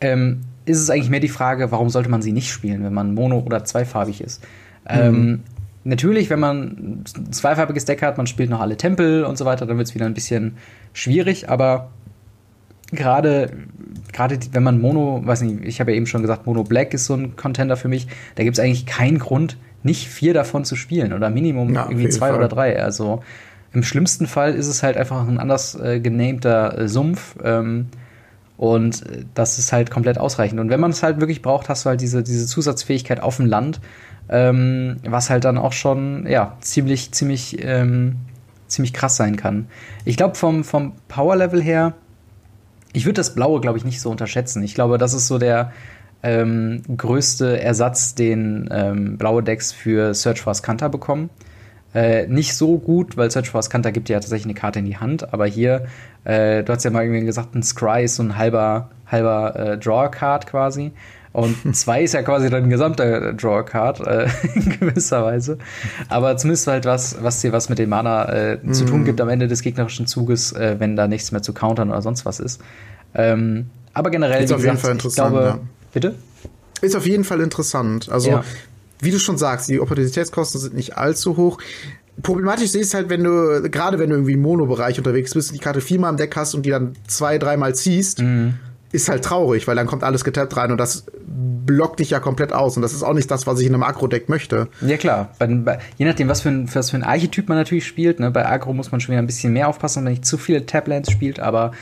[0.00, 3.14] ähm, ist es eigentlich mehr die Frage, warum sollte man sie nicht spielen, wenn man
[3.14, 4.42] mono- oder zweifarbig ist.
[4.84, 5.00] Mhm.
[5.00, 5.42] Ähm,
[5.84, 9.66] natürlich, wenn man ein zweifarbiges Deck hat, man spielt noch alle Tempel und so weiter,
[9.66, 10.56] dann wird es wieder ein bisschen
[10.92, 11.90] schwierig, aber
[12.92, 13.50] gerade
[14.14, 17.06] gerade wenn man Mono, weiß nicht, ich habe ja eben schon gesagt, Mono Black ist
[17.06, 18.06] so ein Contender für mich.
[18.36, 22.08] Da gibt es eigentlich keinen Grund, nicht vier davon zu spielen oder Minimum ja, irgendwie
[22.08, 22.38] zwei Fall.
[22.38, 22.80] oder drei.
[22.82, 23.22] Also
[23.72, 27.36] im schlimmsten Fall ist es halt einfach ein anders äh, genamter äh, Sumpf.
[27.42, 27.88] Ähm,
[28.56, 30.60] und äh, das ist halt komplett ausreichend.
[30.60, 33.46] Und wenn man es halt wirklich braucht, hast du halt diese, diese Zusatzfähigkeit auf dem
[33.46, 33.80] Land,
[34.28, 38.16] ähm, was halt dann auch schon, ja, ziemlich, ziemlich, ähm,
[38.68, 39.66] ziemlich krass sein kann.
[40.04, 41.94] Ich glaube, vom, vom Power-Level her
[42.94, 44.62] ich würde das Blaue, glaube ich, nicht so unterschätzen.
[44.62, 45.72] Ich glaube, das ist so der
[46.22, 51.28] ähm, größte Ersatz, den ähm, blaue Decks für Search for Ascanta bekommen.
[51.92, 54.96] Äh, nicht so gut, weil Search for Ascanta gibt ja tatsächlich eine Karte in die
[54.96, 55.86] Hand, aber hier,
[56.24, 59.78] äh, du hast ja mal irgendwie gesagt, ein Scry ist so ein halber, halber äh,
[59.78, 60.92] Draw-Card quasi.
[61.34, 65.58] Und zwei ist ja quasi dann ein gesamter Draw-Card, äh, in gewisser Weise.
[66.08, 68.72] Aber zumindest halt was, was dir was mit dem Mana äh, mm.
[68.72, 69.04] zu tun mhm.
[69.04, 72.24] gibt am Ende des gegnerischen Zuges, äh, wenn da nichts mehr zu countern oder sonst
[72.24, 72.60] was ist.
[73.14, 75.30] Ähm, aber generell, ist auf gesagt, jeden Fall interessant.
[75.32, 75.58] Glaube, ja.
[75.92, 76.14] Bitte?
[76.80, 78.08] Ist auf jeden Fall interessant.
[78.10, 78.44] Also, ja.
[79.00, 81.58] wie du schon sagst, die Opportunitätskosten sind nicht allzu hoch.
[82.22, 85.58] Problematisch ist es halt, wenn du, gerade wenn du irgendwie im Mono-Bereich unterwegs bist, die
[85.58, 88.54] Karte viermal im Deck hast und die dann zwei, dreimal ziehst, mhm
[88.94, 92.52] ist halt traurig, weil dann kommt alles getappt rein und das blockt dich ja komplett
[92.52, 92.76] aus.
[92.76, 94.68] Und das ist auch nicht das, was ich in einem Agro-Deck möchte.
[94.80, 95.30] Ja, klar.
[95.38, 98.20] Bei, bei, je nachdem, was für, ein, was für ein Archetyp man natürlich spielt.
[98.20, 98.30] Ne?
[98.30, 101.10] Bei Agro muss man schon wieder ein bisschen mehr aufpassen, wenn nicht zu viele Tablands
[101.10, 101.40] spielt.
[101.40, 101.72] Aber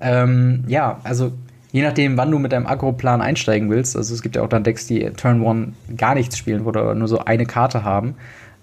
[0.00, 1.32] ähm, ja, also
[1.72, 3.96] je nachdem, wann du mit deinem Agro-Plan einsteigen willst.
[3.96, 7.08] Also es gibt ja auch dann Decks, die Turn One gar nichts spielen oder nur
[7.08, 8.14] so eine Karte haben.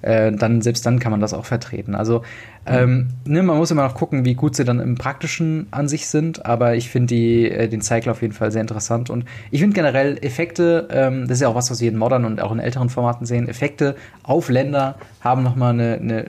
[0.06, 1.96] Äh, dann selbst dann kann man das auch vertreten.
[1.96, 2.22] Also
[2.68, 6.06] ähm, ne, man muss immer noch gucken, wie gut sie dann im Praktischen an sich
[6.06, 9.74] sind, aber ich finde äh, den Cycle auf jeden Fall sehr interessant und ich finde
[9.74, 12.60] generell Effekte, ähm, das ist ja auch was, was wir in Modern und auch in
[12.60, 16.26] älteren Formaten sehen, Effekte auf Länder haben nochmal eine, eine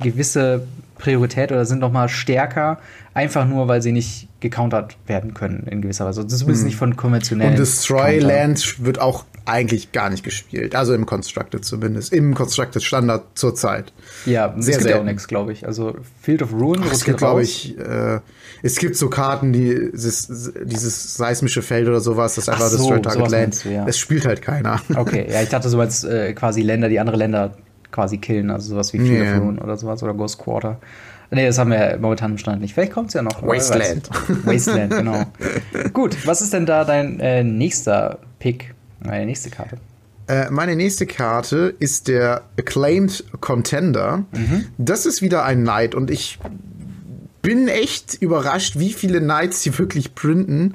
[0.00, 0.62] gewisse
[0.98, 2.78] Priorität oder sind nochmal stärker,
[3.14, 6.22] einfach nur, weil sie nicht gecountert werden können in gewisser Weise.
[6.22, 6.68] Das ist zumindest hm.
[6.68, 7.54] nicht von konventionellen.
[7.54, 10.74] Und Destroy Land wird auch eigentlich gar nicht gespielt.
[10.74, 12.12] Also im Constructed zumindest.
[12.12, 13.92] Im Constructed Standard zurzeit.
[14.26, 15.66] Ja, sehr, es gibt ja auch nichts, glaube ich.
[15.66, 18.20] Also Field of Ruin Ach, Es gibt, glaube ich, äh,
[18.62, 23.00] es gibt so Karten, die dieses, dieses seismische Feld oder sowas, das einfach so, Destroy
[23.00, 23.64] Target Land.
[23.64, 23.86] Du, ja.
[23.86, 24.80] Es spielt halt keiner.
[24.94, 27.56] Okay, ja, ich dachte so als äh, quasi Länder, die andere Länder
[27.90, 29.38] quasi killen, also sowas wie Field yeah.
[29.38, 30.78] of Ruin oder sowas oder Ghost Quarter.
[31.30, 32.74] Nee, das haben wir momentan im Stand nicht.
[32.74, 33.42] Vielleicht kommt es ja noch.
[33.42, 34.08] Wasteland.
[34.44, 35.24] Wasteland, genau.
[35.92, 38.74] Gut, was ist denn da dein äh, nächster Pick?
[39.00, 39.78] Meine nächste Karte.
[40.28, 44.24] Äh, meine nächste Karte ist der Acclaimed Contender.
[44.32, 44.66] Mhm.
[44.76, 46.38] Das ist wieder ein Knight und ich
[47.40, 50.74] bin echt überrascht, wie viele Knights sie wirklich printen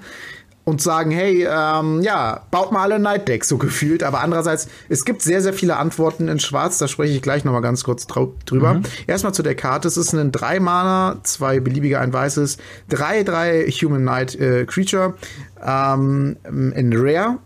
[0.66, 4.02] und sagen, hey, ähm, ja, baut mal alle Night Decks so gefühlt.
[4.02, 6.78] Aber andererseits, es gibt sehr, sehr viele Antworten in Schwarz.
[6.78, 8.76] Da spreche ich gleich noch mal ganz kurz drüber.
[8.76, 8.84] Mhm.
[9.06, 9.88] Erstmal zu der Karte.
[9.88, 12.58] Es ist ein 3 Mana, zwei beliebige, ein weißes,
[12.92, 15.16] 3-3 Human Knight äh, Creature
[15.64, 17.40] ähm, in Rare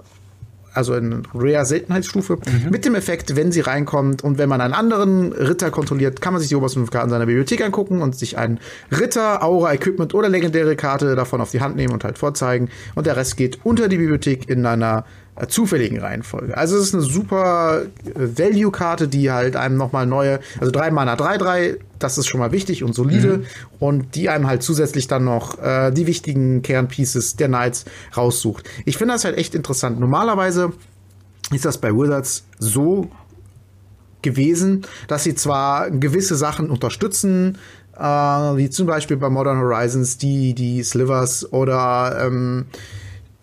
[0.78, 2.70] also in Rare Seltenheitsstufe, mhm.
[2.70, 6.40] mit dem Effekt, wenn sie reinkommt und wenn man einen anderen Ritter kontrolliert, kann man
[6.40, 8.60] sich die obersten fünf Karten seiner Bibliothek angucken und sich einen
[8.92, 12.70] Ritter, Aura, Equipment oder legendäre Karte davon auf die Hand nehmen und halt vorzeigen.
[12.96, 15.06] Und der Rest geht unter die Bibliothek in einer
[15.48, 16.58] zufälligen Reihenfolge.
[16.58, 21.16] Also es ist eine super äh, Value-Karte, die halt einem nochmal neue, also drei Mana
[21.16, 23.38] 3-3, das ist schon mal wichtig und solide.
[23.38, 23.46] Mhm.
[23.80, 28.68] Und die einem halt zusätzlich dann noch äh, die wichtigen Kernpieces der Knights raussucht.
[28.86, 30.00] Ich finde das halt echt interessant.
[30.00, 30.74] Normalerweise
[31.54, 33.10] ist das bei Wizards so
[34.22, 37.58] gewesen, dass sie zwar gewisse Sachen unterstützen,
[37.96, 42.66] äh, wie zum Beispiel bei Modern Horizons die, die Slivers oder ähm,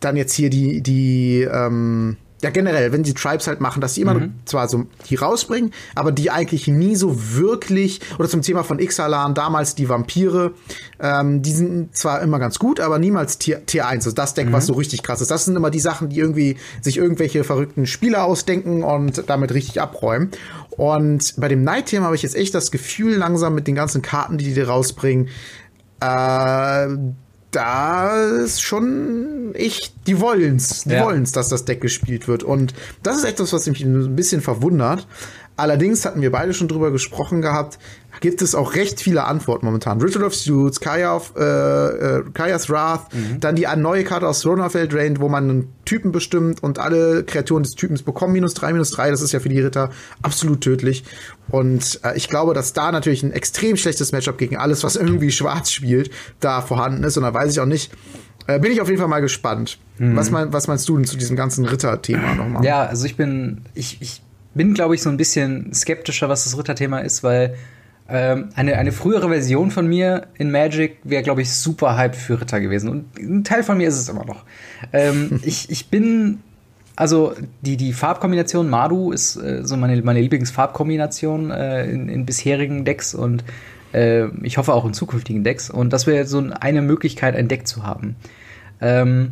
[0.04, 4.02] dann jetzt hier die, die, ähm, ja generell, wenn die Tribes halt machen, dass sie
[4.02, 4.34] immer mhm.
[4.44, 9.34] zwar so die rausbringen, aber die eigentlich nie so wirklich, oder zum Thema von Ixalan,
[9.34, 10.52] damals die Vampire,
[11.00, 14.48] ähm, die sind zwar immer ganz gut, aber niemals Tier, Tier 1, also das Deck,
[14.48, 14.52] mhm.
[14.52, 15.30] was so richtig krass ist.
[15.30, 19.80] Das sind immer die Sachen, die irgendwie sich irgendwelche verrückten Spieler ausdenken und damit richtig
[19.80, 20.30] abräumen.
[20.70, 24.38] Und bei dem Night-Thema habe ich jetzt echt das Gefühl, langsam mit den ganzen Karten,
[24.38, 25.28] die die rausbringen,
[26.00, 26.88] äh,
[27.54, 31.04] da ist schon echt, die wollen's, die ja.
[31.04, 32.42] wollen's, dass das Deck gespielt wird.
[32.42, 35.06] Und das ist etwas, was mich ein bisschen verwundert.
[35.56, 37.78] Allerdings hatten wir beide schon drüber gesprochen gehabt,
[38.20, 40.00] gibt es auch recht viele Antworten momentan.
[40.00, 43.38] Ritual of Suits, Kaya of, äh, äh, Kaya's Wrath, mhm.
[43.40, 47.22] dann die neue Karte aus Throne of Eldraine, wo man einen Typen bestimmt und alle
[47.24, 49.10] Kreaturen des Typens bekommen minus drei, minus drei.
[49.10, 49.90] Das ist ja für die Ritter
[50.22, 51.04] absolut tödlich.
[51.48, 55.30] Und äh, ich glaube, dass da natürlich ein extrem schlechtes Matchup gegen alles, was irgendwie
[55.30, 57.16] schwarz spielt, da vorhanden ist.
[57.16, 57.92] Und da weiß ich auch nicht,
[58.46, 59.78] äh, bin ich auf jeden Fall mal gespannt.
[59.98, 60.16] Mhm.
[60.16, 62.64] Was, mein, was meinst du denn zu diesem ganzen Ritter-Thema nochmal?
[62.64, 64.22] Ja, also ich bin, ich, ich
[64.54, 67.56] bin, glaube ich, so ein bisschen skeptischer, was das Ritterthema ist, weil
[68.08, 72.40] ähm, eine, eine frühere Version von mir in Magic wäre, glaube ich, super Hype für
[72.40, 72.88] Ritter gewesen.
[72.88, 74.44] Und ein Teil von mir ist es immer noch.
[74.92, 76.40] Ähm, ich, ich bin,
[76.96, 82.84] also die, die Farbkombination Madu ist äh, so meine, meine Lieblingsfarbkombination äh, in, in bisherigen
[82.84, 83.42] Decks und
[83.94, 85.70] äh, ich hoffe auch in zukünftigen Decks.
[85.70, 88.16] Und das wäre so eine Möglichkeit, ein Deck zu haben.
[88.82, 89.30] Ähm,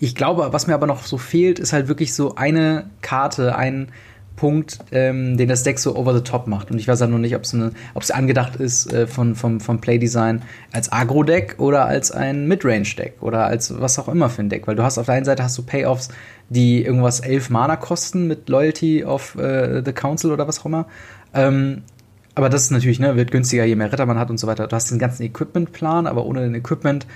[0.00, 3.88] ich glaube, was mir aber noch so fehlt, ist halt wirklich so eine Karte, ein
[4.36, 6.70] Punkt, ähm, den das Deck so over the top macht.
[6.70, 10.42] Und ich weiß ja noch nicht, ob es angedacht ist äh, von, vom, vom Playdesign
[10.72, 14.66] als Agro-Deck oder als ein Midrange-Deck oder als was auch immer für ein Deck.
[14.66, 16.10] Weil du hast auf der einen Seite hast du Payoffs,
[16.48, 20.86] die irgendwas elf Mana kosten mit Loyalty of äh, the Council oder was auch immer.
[21.34, 21.82] Ähm,
[22.34, 24.66] aber das ist natürlich, ne, wird günstiger, je mehr Ritter man hat und so weiter.
[24.66, 27.06] Du hast den ganzen Equipment-Plan, aber ohne den Equipment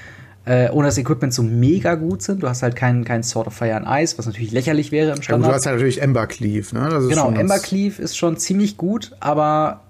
[0.50, 2.42] äh, ohne das Equipment so mega gut sind.
[2.42, 5.22] Du hast halt keinen kein Sword of Fire and Ice, was natürlich lächerlich wäre im
[5.22, 5.46] Standard.
[5.46, 7.06] Ja, du hast halt natürlich Ember Cleave, ne?
[7.08, 9.84] genau, Ember Cleave ist schon ziemlich gut, aber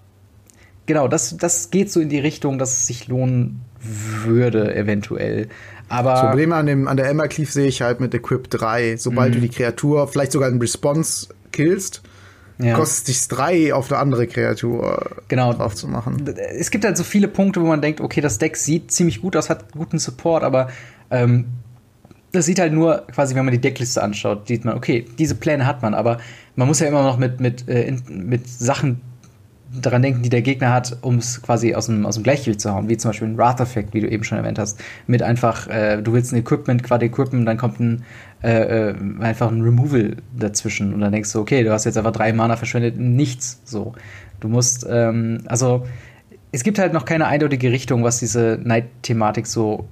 [0.84, 5.48] genau, das, das geht so in die Richtung, dass es sich lohnen würde, eventuell.
[5.88, 8.98] Aber das Problem an, dem, an der Ember Cleave sehe ich halt mit Equip 3.
[8.98, 9.34] Sobald mhm.
[9.36, 12.02] du die Kreatur vielleicht sogar in Response killst,
[12.62, 12.74] ja.
[12.74, 15.52] kostet dich drei auf eine andere Kreatur genau.
[15.52, 16.24] drauf zu machen.
[16.58, 19.36] Es gibt halt so viele Punkte, wo man denkt, okay, das Deck sieht ziemlich gut
[19.36, 20.68] aus, hat guten Support, aber
[21.10, 21.46] ähm,
[22.32, 25.66] das sieht halt nur quasi, wenn man die Deckliste anschaut, sieht man, okay, diese Pläne
[25.66, 26.18] hat man, aber
[26.54, 29.00] man muss ja immer noch mit, mit, äh, mit Sachen
[29.72, 32.72] daran denken, die der Gegner hat, um es quasi aus dem, aus dem Gleichgewicht zu
[32.72, 36.02] hauen, wie zum Beispiel ein Wrath-Effekt, wie du eben schon erwähnt hast, mit einfach, äh,
[36.02, 38.04] du willst ein Equipment, quad Equipment, dann kommt ein
[38.42, 40.94] äh, äh, einfach ein Removal dazwischen.
[40.94, 43.60] Und dann denkst du, okay, du hast jetzt einfach drei Mana verschwendet, nichts.
[43.64, 43.92] So.
[44.40, 45.86] Du musst, ähm, also
[46.50, 49.86] es gibt halt noch keine eindeutige Richtung, was diese Night-Thematik so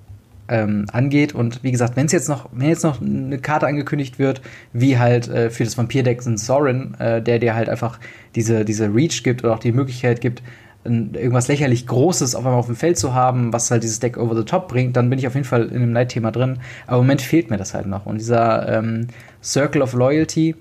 [0.49, 1.35] ähm, angeht.
[1.35, 4.41] Und wie gesagt, wenn es jetzt noch, wenn jetzt noch eine Karte angekündigt wird,
[4.73, 7.99] wie halt äh, für das Vampir-Deck ein Sorin, äh, der dir halt einfach
[8.35, 10.43] diese, diese Reach gibt oder auch die Möglichkeit gibt,
[10.85, 14.35] irgendwas lächerlich Großes auf einmal auf dem Feld zu haben, was halt dieses Deck over
[14.35, 16.59] the top bringt, dann bin ich auf jeden Fall in dem Night-Thema drin.
[16.87, 18.07] Aber im Moment fehlt mir das halt noch.
[18.07, 19.09] Und dieser ähm,
[19.43, 20.55] Circle of Loyalty,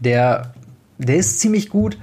[0.00, 0.52] der,
[0.98, 1.98] der ist ziemlich gut,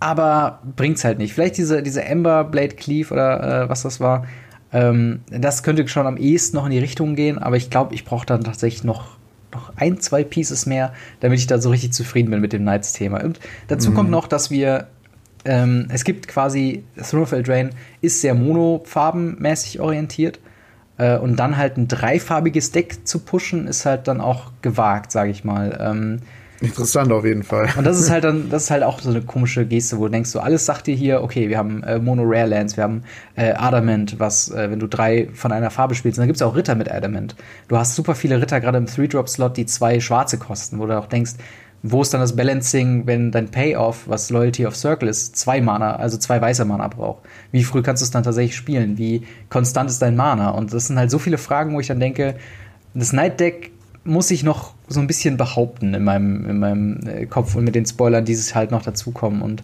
[0.00, 1.34] aber bringt's halt nicht.
[1.34, 4.26] Vielleicht diese, diese Ember Blade Cleave oder äh, was das war,
[4.74, 8.04] ähm, das könnte schon am ehesten noch in die Richtung gehen, aber ich glaube, ich
[8.04, 9.16] brauche dann tatsächlich noch,
[9.52, 13.22] noch ein, zwei Pieces mehr, damit ich da so richtig zufrieden bin mit dem Knights-Thema.
[13.22, 13.94] Und dazu mhm.
[13.94, 14.88] kommt noch, dass wir
[15.44, 20.40] ähm, es gibt quasi, Throne of Eldraine ist sehr monofarbenmäßig orientiert.
[20.96, 25.30] Äh, und dann halt ein dreifarbiges Deck zu pushen, ist halt dann auch gewagt, sage
[25.30, 25.78] ich mal.
[25.80, 26.20] Ähm,
[26.64, 27.68] Interessant auf jeden Fall.
[27.76, 30.10] Und das ist halt dann, das ist halt auch so eine komische Geste, wo du
[30.10, 33.02] denkst, so alles sagt dir hier, okay, wir haben äh, Mono Rare Lands, wir haben
[33.36, 36.74] äh, Adamant, was, äh, wenn du drei von einer Farbe spielst, dann gibt's auch Ritter
[36.74, 37.36] mit Adamant.
[37.68, 41.06] Du hast super viele Ritter, gerade im Three-Drop-Slot, die zwei schwarze kosten, wo du auch
[41.06, 41.34] denkst,
[41.86, 45.96] wo ist dann das Balancing, wenn dein Payoff, was Loyalty of Circle ist, zwei Mana,
[45.96, 47.24] also zwei weiße Mana braucht?
[47.52, 48.96] Wie früh kannst du es dann tatsächlich spielen?
[48.96, 50.48] Wie konstant ist dein Mana?
[50.48, 52.36] Und das sind halt so viele Fragen, wo ich dann denke,
[52.94, 53.72] das Night Deck
[54.02, 57.74] muss ich noch so ein bisschen behaupten in meinem, in meinem äh, Kopf und mit
[57.74, 59.42] den Spoilern, die halt noch dazukommen.
[59.42, 59.62] Und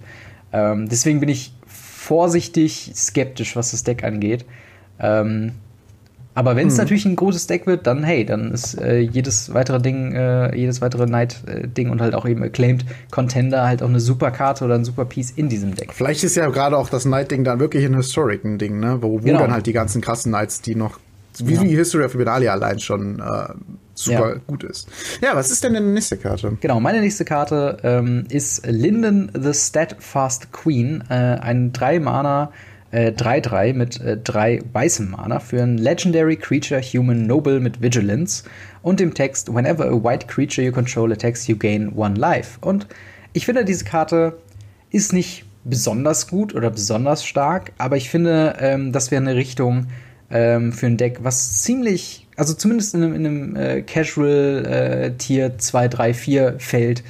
[0.52, 4.44] ähm, deswegen bin ich vorsichtig skeptisch, was das Deck angeht.
[4.98, 5.52] Ähm,
[6.34, 6.78] aber wenn es mhm.
[6.78, 10.80] natürlich ein großes Deck wird, dann hey, dann ist äh, jedes weitere Ding, äh, jedes
[10.80, 14.76] weitere Night-Ding äh, und halt auch eben Acclaimed Contender halt auch eine super Karte oder
[14.76, 15.92] ein super Piece in diesem Deck.
[15.92, 19.02] Vielleicht ist ja gerade auch das Night-Ding dann wirklich ein Historic-Ding, ne?
[19.02, 19.40] Wo, wo genau.
[19.40, 21.00] dann halt die ganzen krassen Knights, die noch,
[21.46, 21.62] wie ja.
[21.62, 23.54] die History of Ibenalia allein schon äh,
[23.94, 24.40] super ja.
[24.46, 24.88] gut ist.
[25.20, 26.56] Ja, was ist denn deine nächste Karte?
[26.60, 32.52] Genau, meine nächste Karte ähm, ist Linden the Steadfast Queen, äh, ein 3-Mana
[32.92, 38.42] 3-3 äh, mit äh, drei weißem Mana für ein Legendary Creature Human Noble mit Vigilance
[38.82, 42.58] und dem Text Whenever a white creature you control attacks, you gain one life.
[42.60, 42.88] Und
[43.32, 44.38] ich finde, diese Karte
[44.90, 49.86] ist nicht besonders gut oder besonders stark, aber ich finde, ähm, das wäre eine Richtung
[50.30, 55.10] ähm, für ein Deck, was ziemlich, also zumindest in einem, in einem äh, Casual äh,
[55.18, 57.02] Tier 2, 3, 4 Feld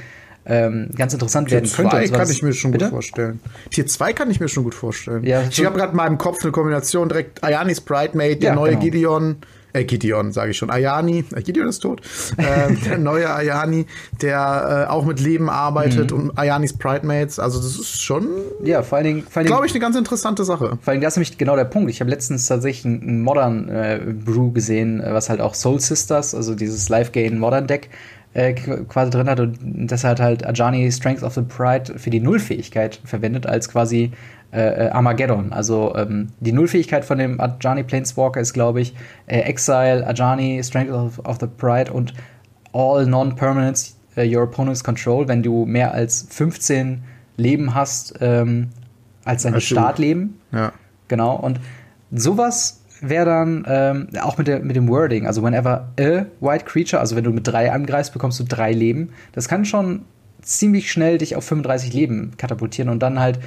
[0.47, 1.99] ähm, ganz interessant Tier werden könnte.
[1.99, 2.85] Tier 2 kann ich mir schon Bitte?
[2.87, 3.41] gut vorstellen.
[3.71, 5.25] Tier 2 kann ich mir schon gut vorstellen.
[5.25, 8.71] Ja, ich habe gerade mal im Kopf eine Kombination direkt Ayanis Bridemate, der ja, neue
[8.71, 8.83] genau.
[8.83, 9.37] Gideon.
[9.73, 10.71] Äh, Gideon, sage ich schon.
[10.71, 12.01] Ayani, äh, Gideon ist tot.
[12.37, 13.87] äh, der neue Ayani,
[14.21, 16.31] der äh, auch mit Leben arbeitet mhm.
[16.31, 17.39] und Ayanis Pridemates.
[17.39, 18.27] Also das ist schon,
[18.63, 20.59] ja, vor allen Dingen, vor allen glaube ich, eine ganz interessante Sache.
[20.59, 21.91] Vor allen Dingen, das ist nämlich genau der Punkt.
[21.91, 26.35] Ich habe letztens tatsächlich einen Modern äh, Brew gesehen, äh, was halt auch Soul Sisters,
[26.35, 27.91] also dieses Live Gain Modern Deck
[28.33, 32.21] äh, quasi drin hat und das hat halt Ajani Strength of the Pride für die
[32.21, 34.13] Nullfähigkeit verwendet als quasi
[34.53, 35.53] äh, äh, Armageddon.
[35.53, 38.95] Also ähm, die Nullfähigkeit von dem Ajani Planeswalker ist, glaube ich,
[39.27, 42.15] äh, Exile, Ajani Strength of, of, the Pride und
[42.73, 47.03] All Non-Permanents uh, Your Opponent's Control, wenn du mehr als 15
[47.37, 48.71] Leben hast ähm,
[49.25, 50.41] als dein Startleben.
[50.51, 50.73] Ja.
[51.07, 51.37] Genau.
[51.37, 51.61] Und
[52.11, 57.01] sowas wäre dann ähm, auch mit, der, mit dem Wording, also whenever a white creature,
[57.01, 59.11] also wenn du mit drei angreifst, bekommst du drei Leben.
[59.33, 60.03] Das kann schon
[60.43, 63.39] ziemlich schnell dich auf 35 Leben katapultieren und dann halt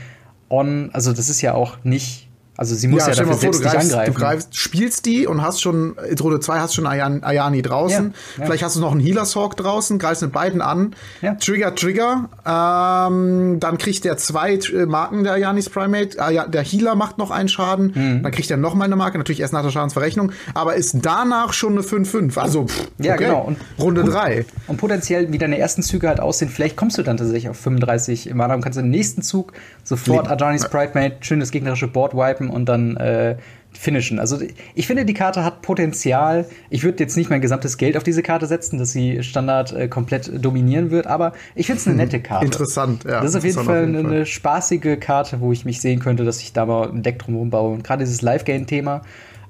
[0.54, 3.62] on, also das ist ja auch nicht also sie muss ja, ja dafür vor, selbst
[3.64, 4.14] greifst, nicht angreifen.
[4.14, 8.14] Du greifst, spielst die und hast schon, in Runde 2 hast schon Ayan, Ayani draußen.
[8.14, 8.46] Ja, ja.
[8.46, 10.96] Vielleicht hast du noch einen Healer Hawk draußen, greifst mit beiden an.
[11.40, 12.30] Trigger, Trigger.
[12.46, 16.20] Ähm, dann kriegt der zwei äh, Marken der Ayanis Primate.
[16.20, 17.92] Ah, der Healer macht noch einen Schaden.
[17.96, 18.24] Mhm.
[18.24, 20.32] Dann kriegt er noch mal eine Marke, natürlich erst nach der Schadensverrechnung.
[20.54, 22.38] Aber ist danach schon eine 5-5.
[22.38, 23.08] Also, pff, okay.
[23.08, 23.42] ja, genau.
[23.42, 24.46] Und, Runde 3.
[24.68, 28.34] Und, potenziell, wie deine ersten Züge halt aussehen, vielleicht kommst du dann tatsächlich auf 35
[28.36, 32.66] Mana und kannst im nächsten Zug sofort Ayanis Primate schön das gegnerische Board wipen und
[32.66, 33.36] dann äh, äh,
[33.76, 34.20] finishen.
[34.20, 34.38] Also
[34.76, 36.46] ich finde, die Karte hat Potenzial.
[36.70, 39.88] Ich würde jetzt nicht mein gesamtes Geld auf diese Karte setzen, dass sie Standard äh,
[39.88, 42.46] komplett dominieren wird, aber ich finde es eine nette Karte.
[42.46, 43.22] Interessant, ja.
[43.22, 44.26] Das ist auf jeden Fall auf jeden eine, Fall.
[44.28, 47.74] spaßige Karte, wo ich mich sehen könnte, dass ich da mal ein Deck drumherum baue.
[47.74, 49.02] Und gerade dieses Live-Game-Thema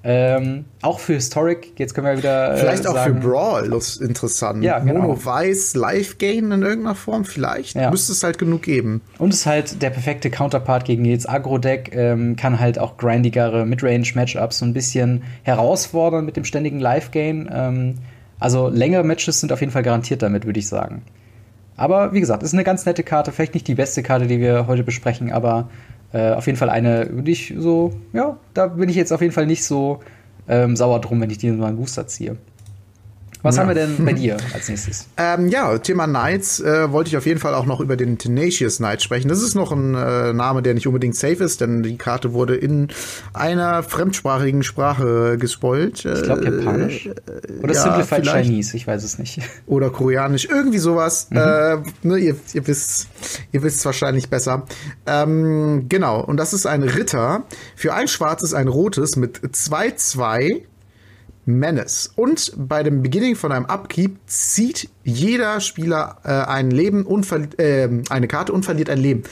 [0.05, 2.53] ähm, auch für Historic, jetzt können wir wieder.
[2.53, 4.61] Äh, vielleicht auch sagen, für Brawl, das ist interessant.
[4.61, 5.01] Ja, genau.
[5.01, 7.75] Mono Weiß, Live Gain in irgendeiner Form, vielleicht.
[7.75, 7.89] Ja.
[7.89, 8.99] Müsste es halt genug geben.
[9.17, 13.65] Und es ist halt der perfekte Counterpart gegen jedes Agro-Deck, ähm, kann halt auch grindigere
[13.65, 17.49] Midrange-Matchups so ein bisschen herausfordern mit dem ständigen Live Gain.
[17.53, 17.95] Ähm,
[18.39, 21.03] also längere Matches sind auf jeden Fall garantiert damit, würde ich sagen.
[21.77, 24.67] Aber wie gesagt, ist eine ganz nette Karte, vielleicht nicht die beste Karte, die wir
[24.67, 25.69] heute besprechen, aber
[26.13, 29.33] äh, auf jeden Fall eine, würde ich so, ja, da bin ich jetzt auf jeden
[29.33, 29.99] Fall nicht so
[30.47, 32.37] ähm, sauer drum, wenn ich die in meinen Booster ziehe.
[33.43, 33.61] Was ja.
[33.61, 35.07] haben wir denn bei dir als nächstes?
[35.15, 38.77] Ähm, ja, Thema Knights äh, wollte ich auf jeden Fall auch noch über den Tenacious
[38.77, 39.27] Knight sprechen.
[39.27, 42.55] Das ist noch ein äh, Name, der nicht unbedingt safe ist, denn die Karte wurde
[42.55, 42.87] in
[43.33, 46.03] einer fremdsprachigen Sprache gespoilt.
[46.03, 47.05] Ich glaube Japanisch.
[47.05, 48.49] Äh, Oder ja, Simplified vielleicht.
[48.49, 49.41] Chinese, ich weiß es nicht.
[49.67, 51.27] Oder Koreanisch, irgendwie sowas.
[51.29, 51.37] Mhm.
[51.37, 53.07] Äh, ne, ihr, ihr wisst
[53.51, 54.65] ihr wisst wahrscheinlich besser.
[55.05, 57.43] Ähm, genau, und das ist ein Ritter.
[57.75, 60.63] Für ein schwarzes, ein rotes mit 2-2
[61.45, 62.11] Menace.
[62.15, 67.29] Und bei dem Beginning von einem Upkeep zieht jeder Spieler äh, ein Leben und
[67.59, 69.23] äh, eine Karte und verliert ein Leben.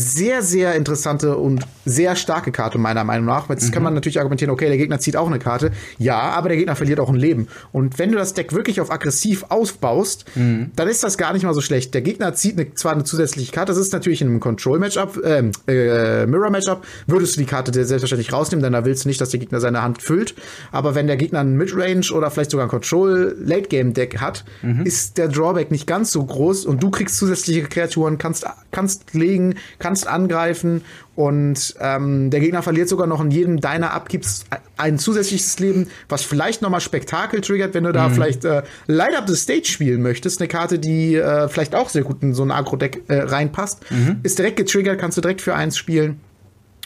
[0.00, 3.50] sehr, sehr interessante und sehr starke Karte, meiner Meinung nach.
[3.50, 3.72] Jetzt mhm.
[3.72, 5.72] kann man natürlich argumentieren, okay, der Gegner zieht auch eine Karte.
[5.98, 7.48] Ja, aber der Gegner verliert auch ein Leben.
[7.72, 10.70] Und wenn du das Deck wirklich auf aggressiv aufbaust, mhm.
[10.76, 11.94] dann ist das gar nicht mal so schlecht.
[11.94, 15.50] Der Gegner zieht eine, zwar eine zusätzliche Karte, das ist natürlich in einem Control-Matchup, äh,
[15.66, 19.40] äh, Mirror-Matchup, würdest du die Karte selbstverständlich rausnehmen, denn da willst du nicht, dass der
[19.40, 20.36] Gegner seine Hand füllt.
[20.70, 24.86] Aber wenn der Gegner ein Midrange oder vielleicht sogar ein Control-Late-Game-Deck hat, mhm.
[24.86, 29.56] ist der Drawback nicht ganz so groß und du kriegst zusätzliche Kreaturen, kannst, kannst legen,
[29.78, 30.82] kannst kannst angreifen
[31.14, 34.44] und ähm, der Gegner verliert sogar noch in jedem deiner Abgibs
[34.76, 38.14] ein zusätzliches Leben, was vielleicht nochmal Spektakel triggert, wenn du da mhm.
[38.14, 40.40] vielleicht äh, Light Up the Stage spielen möchtest.
[40.40, 43.90] Eine Karte, die äh, vielleicht auch sehr gut in so ein Agro-Deck äh, reinpasst.
[43.90, 44.20] Mhm.
[44.22, 46.20] Ist direkt getriggert, kannst du direkt für eins spielen.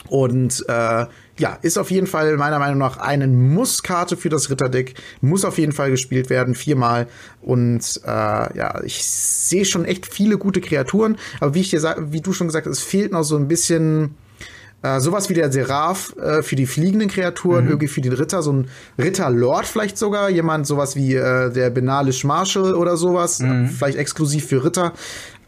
[0.07, 1.05] Und äh,
[1.39, 4.95] ja, ist auf jeden Fall meiner Meinung nach eine Muss-Karte für das Ritterdeck.
[5.21, 7.07] Muss auf jeden Fall gespielt werden, viermal.
[7.41, 11.17] Und äh, ja, ich sehe schon echt viele gute Kreaturen.
[11.39, 13.47] Aber wie ich dir sag, wie du schon gesagt hast, es fehlt noch so ein
[13.47, 14.15] bisschen
[14.83, 17.69] äh, sowas wie der Seraph äh, für die fliegenden Kreaturen, mhm.
[17.71, 18.67] irgendwie für den Ritter, so ein
[18.99, 23.69] Ritterlord vielleicht sogar, jemand sowas wie äh, der Benalish Marshall oder sowas, mhm.
[23.69, 24.93] vielleicht exklusiv für Ritter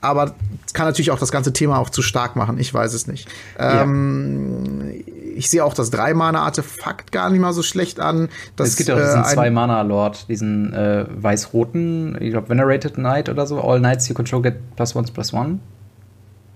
[0.05, 0.35] aber
[0.75, 2.59] kann natürlich auch das ganze Thema auch zu stark machen.
[2.59, 3.27] Ich weiß es nicht.
[3.57, 3.83] Ja.
[3.83, 4.91] Ähm,
[5.35, 8.29] ich sehe auch das drei Mana Artefakt gar nicht mal so schlecht an.
[8.55, 12.49] Das, es gibt ja auch diesen äh, zwei Mana Lord, diesen äh, weiß-roten, ich glaube
[12.49, 13.59] Venerated Knight oder so.
[13.61, 15.59] All Knights you control get plus one plus one.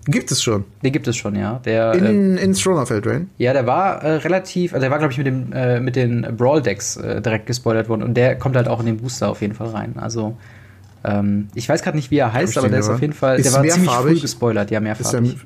[0.06, 0.66] Gibt es schon?
[0.84, 1.60] Den gibt es schon, ja.
[1.66, 3.30] Der, in, äh, in Stronafeld Drain?
[3.38, 6.22] Ja, der war äh, relativ, also der war, glaube ich, mit, dem, äh, mit den
[6.36, 9.54] Brawl-Decks äh, direkt gespoilert worden und der kommt halt auch in den Booster auf jeden
[9.54, 9.96] Fall rein.
[9.98, 10.36] Also
[11.04, 13.54] ähm, ich weiß gerade nicht, wie er heißt, aber der ist auf jeden Fall, der
[13.54, 15.36] war ziemlich früh gespoilert, ja, mehrfarbig.
[15.36, 15.42] Der,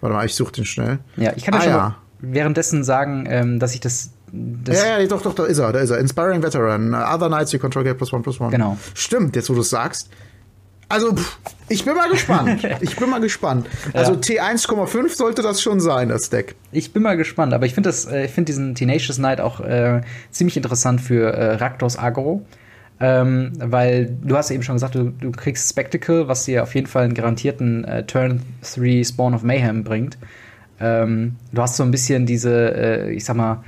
[0.00, 0.98] warte mal, ich suche den schnell.
[1.16, 1.96] Ja, ich kann ah, schon ja.
[2.20, 5.80] währenddessen sagen, ähm, dass ich das das ja, ja, doch, doch, da ist er, da
[5.80, 5.98] ist er.
[5.98, 6.94] Inspiring Veteran.
[6.94, 8.50] Other Knights you control get plus one plus one.
[8.50, 8.76] Genau.
[8.94, 10.08] Stimmt, jetzt wo du es sagst.
[10.88, 12.66] Also, pff, ich bin mal gespannt.
[12.80, 13.68] ich bin mal gespannt.
[13.92, 14.18] Also ja.
[14.18, 16.56] T1,5 sollte das schon sein, das Deck.
[16.72, 20.00] Ich bin mal gespannt, aber ich finde äh, ich finde diesen Tenacious Knight auch äh,
[20.30, 22.44] ziemlich interessant für äh, Raktos Agro.
[23.02, 26.86] Ähm, weil du hast eben schon gesagt, du, du, kriegst Spectacle, was dir auf jeden
[26.86, 28.42] Fall einen garantierten äh, Turn
[28.74, 30.18] 3 Spawn of Mayhem bringt.
[30.80, 33.64] Ähm, du hast so ein bisschen diese, äh, ich sag mal,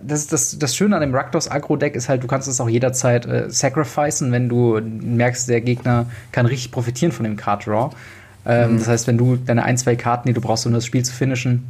[0.00, 3.26] das, das, das Schöne an dem Rakdos Agro-Deck ist halt, du kannst es auch jederzeit
[3.26, 7.90] äh, sacrificen, wenn du merkst, der Gegner kann richtig profitieren von dem Card Draw.
[8.46, 8.78] Ähm, mhm.
[8.78, 11.12] Das heißt, wenn du deine ein, zwei Karten, die du brauchst, um das Spiel zu
[11.12, 11.66] finishen,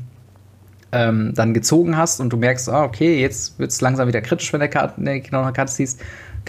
[0.93, 4.53] ähm, dann gezogen hast und du merkst, ah, okay, jetzt wird es langsam wieder kritisch,
[4.53, 6.01] wenn der, Karte, Gegner noch eine Karte ziehst,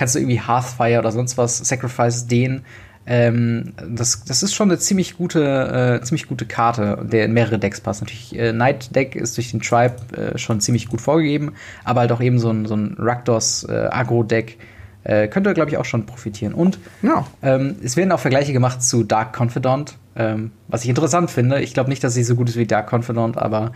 [0.02, 2.64] kannst du irgendwie Hearthfire oder sonst was, Sacrifice den.
[3.06, 7.60] Ähm, das, das ist schon eine ziemlich gute, äh, ziemlich gute Karte, der in mehrere
[7.60, 8.02] Decks passt.
[8.02, 11.52] Natürlich, äh, Night Deck ist durch den Tribe äh, schon ziemlich gut vorgegeben,
[11.84, 14.58] aber halt auch eben so ein, so ein Rakdos äh, Agro-Deck
[15.04, 16.56] äh, könnte, glaube ich, auch schon profitieren.
[16.56, 17.28] Und ja.
[17.44, 21.62] ähm, es werden auch Vergleiche gemacht zu Dark Confidant, ähm, was ich interessant finde.
[21.62, 23.72] Ich glaube nicht, dass sie so gut ist wie Dark Confidant, aber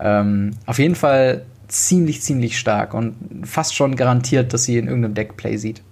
[0.00, 5.14] ähm, auf jeden Fall ziemlich, ziemlich stark und fast schon garantiert, dass sie in irgendeinem
[5.14, 5.82] Deckplay sieht.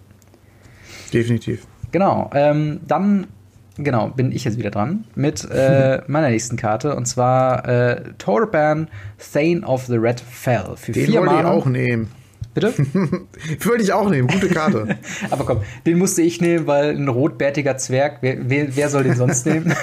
[1.13, 1.67] Definitiv.
[1.93, 2.31] Genau.
[2.35, 3.29] Ähm, dann,
[3.77, 8.89] genau, bin ich jetzt wieder dran mit äh, meiner nächsten Karte und zwar äh, Torban
[9.33, 10.75] Thane of the Red Fell.
[10.77, 12.11] Für Den vier wollte ich auch nehmen.
[12.55, 12.73] Bitte?
[13.61, 14.97] Würde ich auch nehmen, gute Karte.
[15.31, 19.17] Aber komm, den musste ich nehmen, weil ein rotbärtiger Zwerg, wer, wer, wer soll den
[19.17, 19.75] sonst nehmen?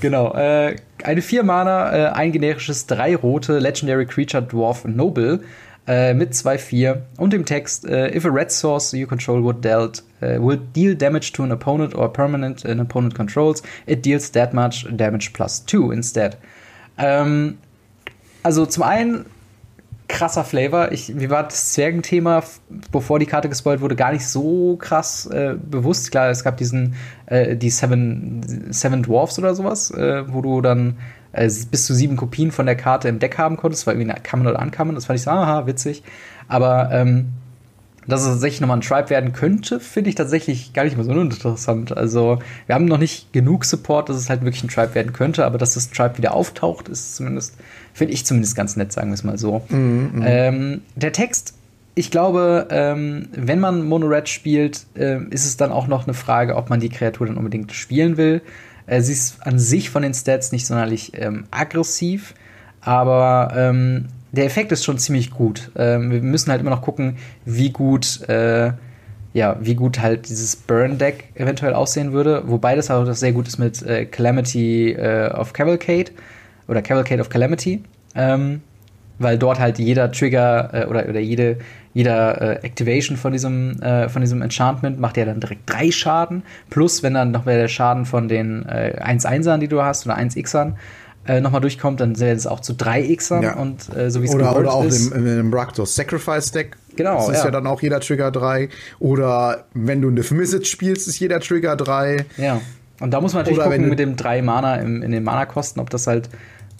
[0.00, 0.34] genau.
[0.34, 5.40] Äh, eine 4 Mana, äh, ein generisches, drei rote Legendary Creature Dwarf Noble
[5.86, 10.02] äh, mit 2-4 und dem Text: äh, If a red source you control would dealt
[10.22, 14.52] uh, will deal damage to an opponent or permanent an opponent controls, it deals that
[14.52, 16.36] much damage plus 2 instead.
[16.98, 17.58] Ähm,
[18.42, 19.26] also zum einen
[20.10, 20.92] krasser Flavor.
[20.92, 22.42] Ich, mir war das Zwergenthema,
[22.92, 26.10] bevor die Karte gespoilt wurde, gar nicht so krass äh, bewusst.
[26.10, 26.94] Klar, es gab diesen,
[27.26, 30.98] äh, die Seven, Seven Dwarfs oder sowas, äh, wo du dann
[31.32, 33.82] äh, bis zu sieben Kopien von der Karte im Deck haben konntest.
[33.82, 34.94] Das war irgendwie eine Common oder Uncommon.
[34.94, 36.02] Das fand ich so, aha, witzig.
[36.48, 37.28] Aber ähm,
[38.06, 41.10] dass es tatsächlich nochmal ein Tribe werden könnte, finde ich tatsächlich gar nicht mehr so
[41.12, 41.96] uninteressant.
[41.96, 45.44] Also, wir haben noch nicht genug Support, dass es halt wirklich ein Tribe werden könnte,
[45.44, 47.54] aber dass das Tribe wieder auftaucht, ist zumindest
[47.92, 49.62] Finde ich zumindest ganz nett, sagen wir es mal so.
[49.68, 51.54] Mm, Ähm, der Text,
[51.94, 56.56] ich glaube, ähm, wenn man Mono-Red spielt, äh, ist es dann auch noch eine Frage,
[56.56, 58.42] ob man die Kreatur dann unbedingt spielen will.
[58.86, 62.34] Äh, sie ist an sich von den Stats nicht sonderlich ähm, aggressiv,
[62.80, 65.70] aber ähm, der Effekt ist schon ziemlich gut.
[65.76, 68.72] Ähm, wir müssen halt immer noch gucken, wie gut äh,
[69.32, 72.42] ja, wie gut halt dieses Burn-Deck eventuell aussehen würde.
[72.46, 76.10] Wobei das auch sehr gut ist mit äh, Calamity äh, of Cavalcade
[76.66, 77.82] oder Cavalcade of Calamity.
[78.14, 78.62] Ähm,
[79.20, 81.58] weil dort halt jeder Trigger äh, oder, oder jede,
[81.92, 86.42] jeder äh, Activation von diesem, äh, von diesem Enchantment macht ja dann direkt drei Schaden.
[86.70, 90.16] Plus, wenn dann noch mehr der Schaden von den äh, 1-1ern, die du hast, oder
[90.16, 90.76] 1-Xern,
[91.30, 93.56] äh, nochmal durchkommt, dann wäre es auch zu 3-Xern Ja.
[93.56, 95.12] und äh, so wie es Oder, oder auch ist.
[95.12, 96.76] im, im Raktos Sacrifice Deck.
[96.96, 97.44] Genau, Das ist ja.
[97.46, 97.50] ja.
[97.52, 98.68] dann auch jeder Trigger 3.
[98.98, 102.24] Oder wenn du eine Message spielst, ist jeder Trigger 3.
[102.36, 102.60] Ja.
[103.00, 105.78] Und da muss man natürlich Oder gucken mit dem drei Mana im, in den Mana-Kosten,
[105.80, 106.28] ob das halt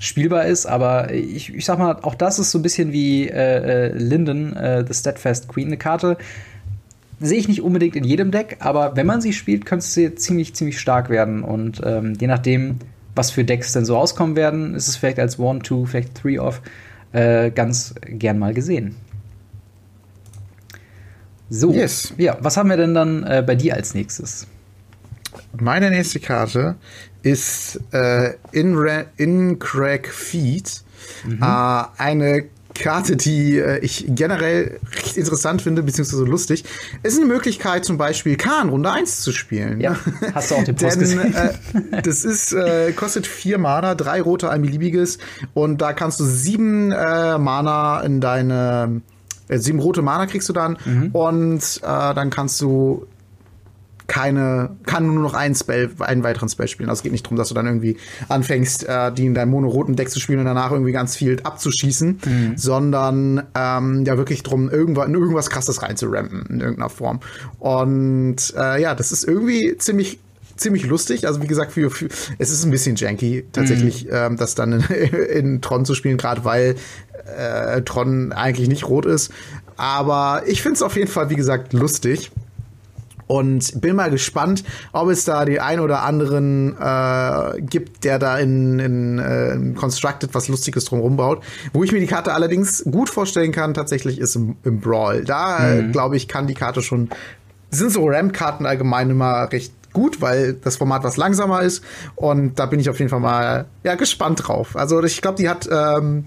[0.01, 0.67] spielbar ist.
[0.67, 4.57] Aber ich, ich sag mal, auch das ist so ein bisschen wie äh, äh, Linden,
[4.57, 6.17] äh, The Steadfast Queen, eine Karte.
[7.21, 10.55] Sehe ich nicht unbedingt in jedem Deck, aber wenn man sie spielt, könnte sie ziemlich,
[10.55, 11.43] ziemlich stark werden.
[11.45, 12.79] Und ähm, je nachdem,
[13.21, 16.39] was für Decks denn so rauskommen werden, ist es vielleicht als One, Two, vielleicht Three
[16.39, 16.63] Off
[17.13, 18.97] äh, ganz gern mal gesehen.
[21.51, 22.15] So, Yes.
[22.17, 24.47] ja, was haben wir denn dann äh, bei dir als nächstes?
[25.53, 26.77] Meine nächste Karte
[27.23, 30.83] ist äh, in, Crack Feed.
[31.27, 31.43] Mhm.
[31.43, 32.45] Äh, eine
[32.75, 36.65] Karte, die äh, ich generell recht interessant finde, beziehungsweise lustig.
[37.03, 39.81] Es ist eine Möglichkeit, zum Beispiel Kahn Runde 1 zu spielen.
[39.81, 39.97] Ja,
[40.35, 41.35] hast du auch den Post Denn gesehen?
[41.35, 45.19] äh, das ist, äh, kostet vier Mana, drei rote, ein beliebiges.
[45.55, 49.03] Und da kannst du sieben äh, Mana in deine.
[49.49, 50.79] Äh, sieben rote Mana kriegst du dann.
[50.85, 51.11] Mhm.
[51.13, 53.07] Und äh, dann kannst du
[54.11, 56.91] keine, kann nur noch einen Spell, einen weiteren Spell spielen.
[56.91, 57.97] Also es geht nicht darum, dass du dann irgendwie
[58.29, 62.19] anfängst, äh, die in deinem monoroten Deck zu spielen und danach irgendwie ganz viel abzuschießen,
[62.57, 67.21] sondern ähm, ja wirklich drum, irgendwas, in irgendwas krasses reinzurampen in irgendeiner Form.
[67.61, 70.19] Und äh, ja, das ist irgendwie ziemlich
[70.57, 71.29] ziemlich lustig.
[71.29, 72.09] Also wie gesagt, für, für
[72.39, 74.81] es ist ein bisschen janky tatsächlich, ähm, das dann in,
[75.31, 76.75] in Tron zu spielen, gerade weil
[77.39, 79.31] äh, Tron eigentlich nicht rot ist.
[79.77, 82.33] Aber ich finde es auf jeden Fall, wie gesagt, lustig.
[83.31, 88.37] Und bin mal gespannt, ob es da den ein oder anderen äh, gibt, der da
[88.39, 91.45] in, in, äh, in Constructed was Lustiges drumherum baut.
[91.73, 95.25] Wo ich mir die Karte allerdings gut vorstellen kann, tatsächlich ist im, im Brawl.
[95.25, 97.09] Da, äh, glaube ich, kann die Karte schon.
[97.71, 101.85] Sind so Ramp-Karten allgemein immer recht gut, weil das Format was langsamer ist.
[102.17, 104.75] Und da bin ich auf jeden Fall mal ja, gespannt drauf.
[104.75, 106.25] Also ich glaube, die hat ähm,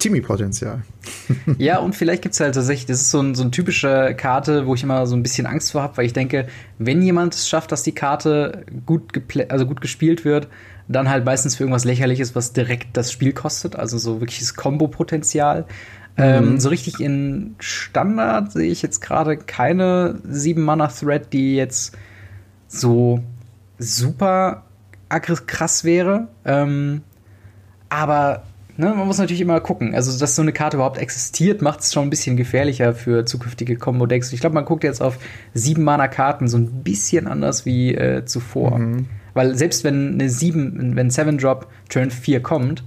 [0.00, 0.82] Timmy-Potenzial.
[1.58, 4.66] Ja, und vielleicht gibt es halt tatsächlich, das ist so, ein, so eine typische Karte,
[4.66, 6.46] wo ich immer so ein bisschen Angst vor habe, weil ich denke,
[6.78, 9.12] wenn jemand es schafft, dass die Karte gut,
[9.48, 10.48] also gut gespielt wird,
[10.88, 15.66] dann halt meistens für irgendwas Lächerliches, was direkt das Spiel kostet, also so wirkliches Kombo-Potenzial.
[16.16, 21.96] Ähm, so richtig in Standard sehe ich jetzt gerade keine 7-Mana-Thread, die jetzt
[22.68, 23.20] so
[23.78, 24.64] super
[25.46, 26.28] krass wäre.
[26.44, 27.02] Ähm,
[27.88, 28.44] aber
[28.80, 29.94] ne, man muss natürlich immer gucken.
[29.94, 33.76] Also, dass so eine Karte überhaupt existiert, macht es schon ein bisschen gefährlicher für zukünftige
[33.76, 34.32] Combo-Decks.
[34.32, 35.18] Ich glaube, man guckt jetzt auf
[35.54, 38.80] sieben Mana-Karten so ein bisschen anders wie äh, zuvor.
[39.34, 42.82] Weil selbst wenn eine 7, wenn 7-Drop Turn 4 kommt,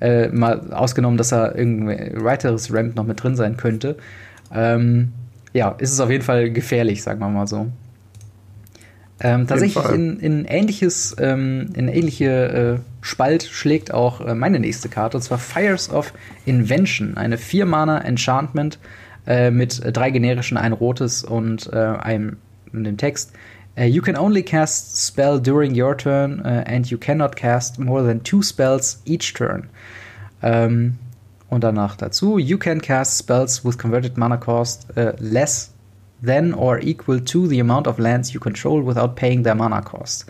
[0.00, 3.96] äh, mal ausgenommen, dass da irgendein weiteres Ramp noch mit drin sein könnte,
[4.54, 5.12] ähm,
[5.52, 7.66] ja, ist es auf jeden Fall gefährlich, sagen wir mal so.
[9.20, 14.88] Ähm, tatsächlich in, in ähnliches, ähm, in ähnliche äh, Spalt schlägt auch äh, meine nächste
[14.88, 16.12] Karte, und zwar Fires of
[16.46, 18.78] Invention, eine 4-Mana Enchantment
[19.26, 22.36] äh, mit äh, drei generischen, ein rotes und äh, einem
[22.72, 23.32] in dem Text.
[23.76, 28.02] Uh, you can only cast spell during your turn uh, and you cannot cast more
[28.04, 29.68] than two spells each turn.
[30.42, 30.98] Ähm,
[31.48, 34.86] und danach dazu, you can cast spells with converted mana cost
[35.18, 35.72] less
[36.24, 40.26] than or equal to the amount of lands you control without paying their mana cost.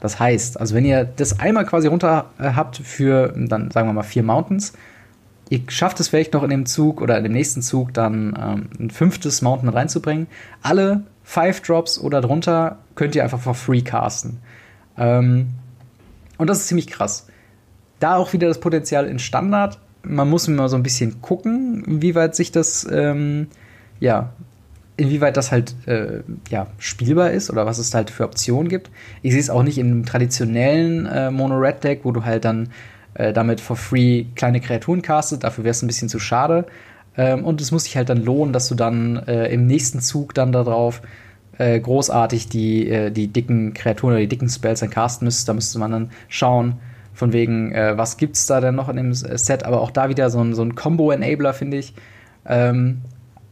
[0.00, 3.92] Das heißt, also wenn ihr das einmal quasi runter äh, habt für, dann sagen wir
[3.92, 4.72] mal, vier Mountains,
[5.50, 8.68] ihr schafft es vielleicht noch in dem Zug oder in dem nächsten Zug dann ähm,
[8.78, 10.28] ein fünftes Mountain reinzubringen.
[10.62, 14.38] Alle Five Drops oder drunter könnt ihr einfach for free casten.
[14.96, 15.48] Ähm,
[16.38, 17.26] und das ist ziemlich krass.
[17.98, 19.78] Da auch wieder das Potenzial in Standard.
[20.02, 23.48] Man muss immer so ein bisschen gucken, inwieweit sich das, ähm,
[24.00, 24.30] ja,
[24.98, 26.20] inwieweit das halt äh,
[26.50, 28.90] ja, spielbar ist oder was es halt für Optionen gibt.
[29.22, 32.70] Ich sehe es auch nicht in einem traditionellen äh, Mono-Red-Deck, wo du halt dann
[33.14, 35.44] äh, damit for free kleine Kreaturen castet.
[35.44, 36.66] Dafür wäre es ein bisschen zu schade.
[37.16, 40.34] Ähm, und es muss sich halt dann lohnen, dass du dann äh, im nächsten Zug
[40.34, 41.00] dann darauf
[41.58, 45.48] äh, großartig die, äh, die dicken Kreaturen oder die dicken Spells dann casten müsstest.
[45.48, 46.74] Da müsste man dann schauen,
[47.14, 49.64] von wegen, was gibt's da denn noch in dem Set.
[49.64, 51.94] Aber auch da wieder so ein, so ein Combo-Enabler, finde ich.
[52.46, 52.98] Ähm,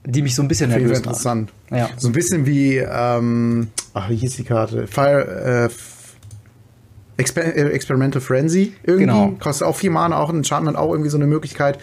[0.07, 1.53] die mich so ein bisschen nervös interessant.
[1.71, 1.91] Ja.
[1.97, 4.87] So ein bisschen wie, ähm, ach, wie hieß die Karte?
[4.87, 8.75] Fire, äh, Exper äh, Experimental Frenzy.
[8.85, 9.35] Irgendwie Genau.
[9.41, 11.79] kostet auch vier Mana, auch ein Enchantment, auch irgendwie so eine Möglichkeit.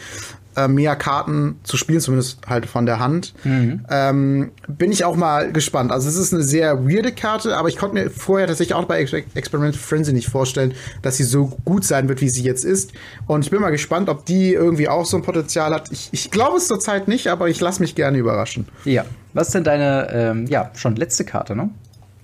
[0.56, 3.34] Äh, mehr Karten zu spielen, zumindest halt von der Hand.
[3.44, 3.86] Mhm.
[3.90, 5.92] Ähm, bin ich auch mal gespannt.
[5.92, 9.00] Also es ist eine sehr weirde Karte, aber ich konnte mir vorher tatsächlich auch bei
[9.00, 12.94] Ex Experimental Frenzy nicht vorstellen, dass sie so gut sein wird, wie sie jetzt ist.
[13.28, 15.92] Und ich bin mal gespannt, ob die irgendwie auch so ein Potenzial hat.
[15.92, 18.68] Ich, ich glaube es zurzeit nicht, aber ich lasse mich gerne überraschen.
[18.86, 19.06] Ja.
[19.34, 21.70] Was ist denn deine, ähm, ja, schon letzte Karte, ne?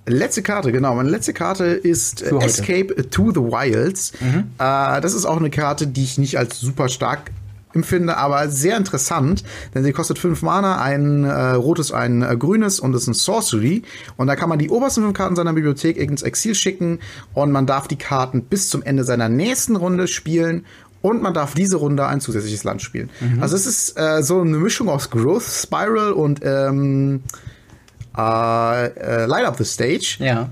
[0.05, 0.95] Letzte Karte, genau.
[0.95, 4.13] Meine letzte Karte ist Escape to the Wilds.
[4.19, 4.51] Mhm.
[4.57, 7.31] Äh, das ist auch eine Karte, die ich nicht als super stark
[7.73, 9.43] empfinde, aber sehr interessant,
[9.73, 13.83] denn sie kostet fünf Mana, ein äh, rotes, ein äh, grünes und ist ein Sorcery.
[14.17, 16.99] Und da kann man die obersten fünf Karten seiner Bibliothek ins Exil schicken
[17.33, 20.65] und man darf die Karten bis zum Ende seiner nächsten Runde spielen
[21.01, 23.09] und man darf diese Runde ein zusätzliches Land spielen.
[23.19, 23.41] Mhm.
[23.41, 27.23] Also es ist äh, so eine Mischung aus Growth Spiral und ähm,
[28.17, 30.17] äh, äh, Light Up the Stage.
[30.19, 30.49] Ja.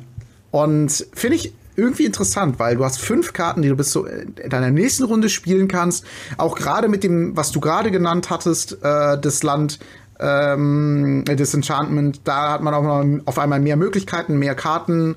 [0.52, 4.50] Und finde ich irgendwie interessant, weil du hast fünf Karten, die du bis zu in
[4.50, 6.06] deiner nächsten Runde spielen kannst.
[6.38, 9.80] Auch gerade mit dem, was du gerade genannt hattest, äh, das Land
[10.20, 15.16] ähm, Disenchantment, da hat man auch noch auf einmal mehr Möglichkeiten, mehr Karten,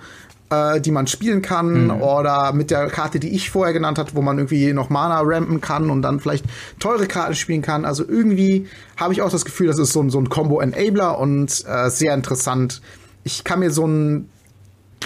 [0.50, 1.84] äh, die man spielen kann.
[1.84, 2.02] Mhm.
[2.02, 5.62] Oder mit der Karte, die ich vorher genannt hatte, wo man irgendwie noch Mana rampen
[5.62, 6.44] kann und dann vielleicht
[6.78, 7.86] teure Karten spielen kann.
[7.86, 11.64] Also irgendwie habe ich auch das Gefühl, das ist so ein, so ein Combo-Enabler und
[11.66, 12.82] äh, sehr interessant.
[13.24, 14.28] Ich kann mir so ein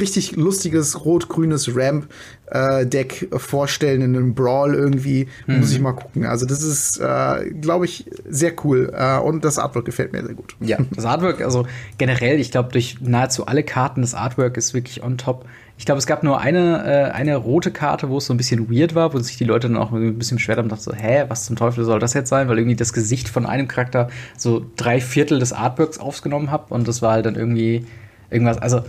[0.01, 5.29] richtig lustiges rot-grünes Ramp-Deck äh, vorstellen in einem Brawl irgendwie.
[5.47, 5.61] Mhm.
[5.61, 6.27] Muss ich mal gucken.
[6.27, 8.93] Also das ist, äh, glaube ich, sehr cool.
[8.97, 10.57] Äh, und das Artwork gefällt mir sehr gut.
[10.61, 11.67] Ja, das Artwork, also
[11.99, 15.45] generell, ich glaube, durch nahezu alle Karten, das Artwork ist wirklich on top.
[15.77, 18.71] Ich glaube, es gab nur eine, äh, eine rote Karte, wo es so ein bisschen
[18.71, 20.95] weird war, wo sich die Leute dann auch ein bisschen schwer haben und dachten so,
[20.95, 22.49] hä, was zum Teufel soll das jetzt sein?
[22.49, 26.87] Weil irgendwie das Gesicht von einem Charakter so drei Viertel des Artworks aufgenommen hat und
[26.87, 27.87] das war halt dann irgendwie
[28.31, 28.83] irgendwas, also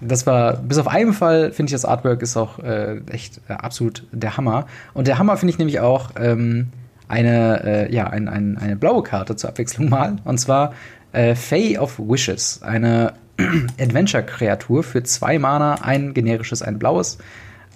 [0.00, 3.54] das war, bis auf einen Fall finde ich das Artwork ist auch äh, echt äh,
[3.54, 4.66] absolut der Hammer.
[4.94, 6.68] Und der Hammer finde ich nämlich auch ähm,
[7.08, 10.16] eine, äh, ja, ein, ein, eine blaue Karte zur Abwechslung mal.
[10.24, 10.74] Und zwar
[11.12, 13.14] äh, Fae of Wishes, eine
[13.80, 17.18] Adventure-Kreatur für zwei Mana, ein generisches, ein blaues.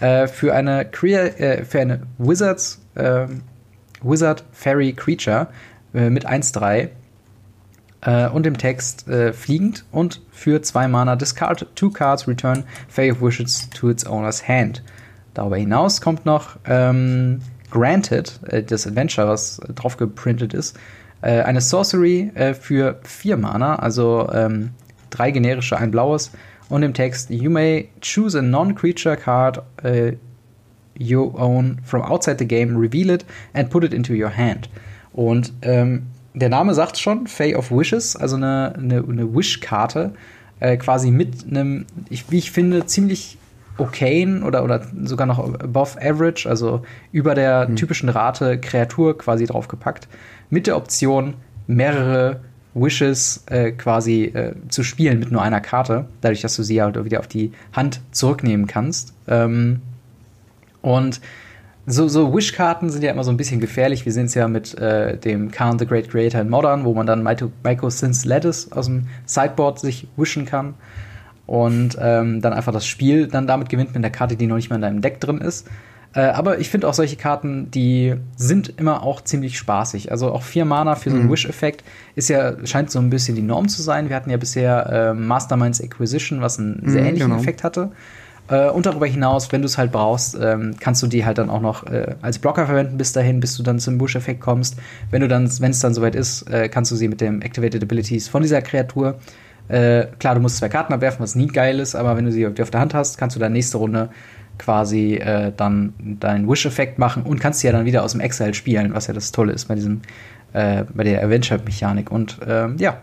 [0.01, 3.27] Äh, für eine, Crea äh, für eine Wizards, äh,
[4.03, 5.49] Wizard Fairy Creature
[5.95, 6.89] äh, mit 1-3
[8.03, 13.11] äh, und im Text äh, fliegend und für zwei Mana discard two cards, return Fae
[13.11, 14.83] of Wishes to its owner's hand.
[15.35, 17.41] Darüber hinaus kommt noch ähm,
[17.71, 20.77] Granted, äh, das Adventure, was drauf geprintet ist,
[21.23, 24.71] äh, eine Sorcery äh, für vier Mana, also ähm,
[25.11, 26.31] drei generische, ein blaues.
[26.69, 30.13] Und im Text, you may choose a non-creature card uh,
[30.97, 33.25] you own from outside the game, reveal it
[33.55, 34.69] and put it into your hand.
[35.13, 36.07] Und ähm,
[36.41, 40.13] der Name sagt schon, Fay of Wishes, also eine, eine, eine Wish-Karte,
[40.61, 43.39] äh, quasi mit einem, ich, wie ich finde, ziemlich
[43.79, 46.83] okayen oder, oder sogar noch above average, also
[47.13, 47.77] über der mhm.
[47.77, 50.09] typischen Rate Kreatur quasi draufgepackt,
[50.51, 51.35] mit der Option,
[51.67, 52.41] mehrere
[52.75, 57.03] Wishes äh, quasi äh, zu spielen mit nur einer Karte, dadurch, dass du sie halt
[57.05, 59.15] wieder auf die Hand zurücknehmen kannst.
[59.27, 59.81] Ähm,
[60.83, 61.21] und
[61.91, 64.05] so, so Wish-Karten sind ja immer so ein bisschen gefährlich.
[64.05, 67.07] Wir sehen es ja mit äh, dem Khan the Great Creator in Modern, wo man
[67.07, 70.75] dann Maiko Sins Lattice aus dem Sideboard sich wischen kann
[71.47, 74.71] und ähm, dann einfach das Spiel dann damit gewinnt mit der Karte, die noch nicht
[74.71, 75.67] mal in deinem Deck drin ist.
[76.13, 80.11] Äh, aber ich finde auch solche Karten, die sind immer auch ziemlich spaßig.
[80.11, 81.33] Also auch vier Mana für so einen mhm.
[81.33, 81.85] Wish-Effekt
[82.17, 84.09] ist ja, scheint so ein bisschen die Norm zu sein.
[84.09, 87.41] Wir hatten ja bisher äh, Masterminds Acquisition, was einen sehr mhm, ähnlichen genau.
[87.41, 87.91] Effekt hatte.
[88.51, 91.49] Äh, und darüber hinaus, wenn du es halt brauchst, ähm, kannst du die halt dann
[91.49, 94.77] auch noch äh, als Blocker verwenden bis dahin, bis du dann zum Bush-Effekt kommst.
[95.11, 97.83] Wenn du dann, wenn es dann soweit ist, äh, kannst du sie mit dem Activated
[97.83, 99.19] Abilities von dieser Kreatur
[99.71, 102.45] äh, klar, du musst zwei Karten abwerfen, was nie geil ist, aber wenn du sie
[102.47, 104.11] auf der Hand hast, kannst du dann nächste Runde
[104.59, 108.53] quasi äh, dann deinen Wish-Effekt machen und kannst sie ja dann wieder aus dem Exile
[108.53, 110.03] spielen, was ja das Tolle ist bei diesem,
[110.55, 112.11] äh, bei der Adventure-Mechanik.
[112.11, 112.99] Und ähm, ja,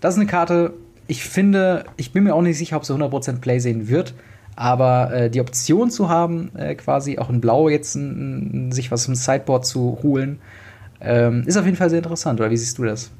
[0.00, 0.74] das ist eine Karte,
[1.06, 4.12] ich finde, ich bin mir auch nicht sicher, ob sie 100% Play sehen wird,
[4.58, 9.06] aber äh, die Option zu haben, äh, quasi auch in Blau jetzt n, sich was
[9.06, 10.40] im Sideboard zu holen,
[11.00, 12.40] ähm, ist auf jeden Fall sehr interessant.
[12.40, 13.12] Oder wie siehst du das?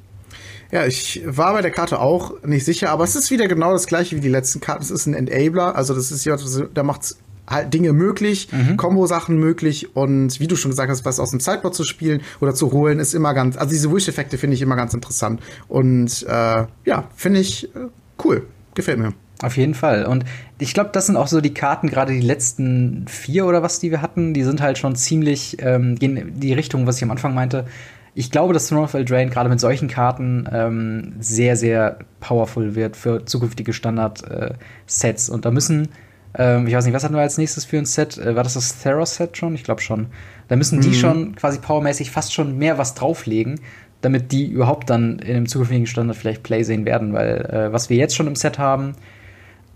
[0.73, 3.87] Ja, ich war bei der Karte auch nicht sicher, aber es ist wieder genau das
[3.87, 4.83] gleiche wie die letzten Karten.
[4.83, 6.37] Es ist ein Enabler, also das ist ja,
[6.75, 8.77] da macht's halt Dinge möglich, mhm.
[8.77, 12.53] Kombo-Sachen möglich und wie du schon gesagt hast, was aus dem Sideboard zu spielen oder
[12.53, 16.67] zu holen, ist immer ganz, also diese Wish-Effekte finde ich immer ganz interessant und äh,
[16.85, 17.89] ja, finde ich äh,
[18.25, 19.15] cool, gefällt mir.
[19.43, 20.05] Auf jeden Fall.
[20.05, 20.25] Und
[20.59, 23.91] ich glaube, das sind auch so die Karten, gerade die letzten vier oder was, die
[23.91, 27.11] wir hatten, die sind halt schon ziemlich, ähm, gehen in die Richtung, was ich am
[27.13, 27.67] Anfang meinte.
[28.15, 32.97] Ich glaube, dass Throne of Eldraine gerade mit solchen Karten ähm, sehr, sehr powerful wird
[32.97, 35.29] für zukünftige Standard-Sets.
[35.29, 35.89] Äh, Und da müssen
[36.35, 38.19] Ähm, ich weiß nicht, was hatten wir als nächstes für ein Set?
[38.19, 39.55] Äh, war das das Theros-Set schon?
[39.55, 40.07] Ich glaube schon.
[40.49, 40.95] Da müssen die mhm.
[40.95, 43.61] schon quasi powermäßig fast schon mehr was drauflegen,
[44.01, 47.91] damit die überhaupt dann in einem zukünftigen Standard vielleicht Play sehen werden, weil äh, was
[47.91, 48.95] wir jetzt schon im Set haben,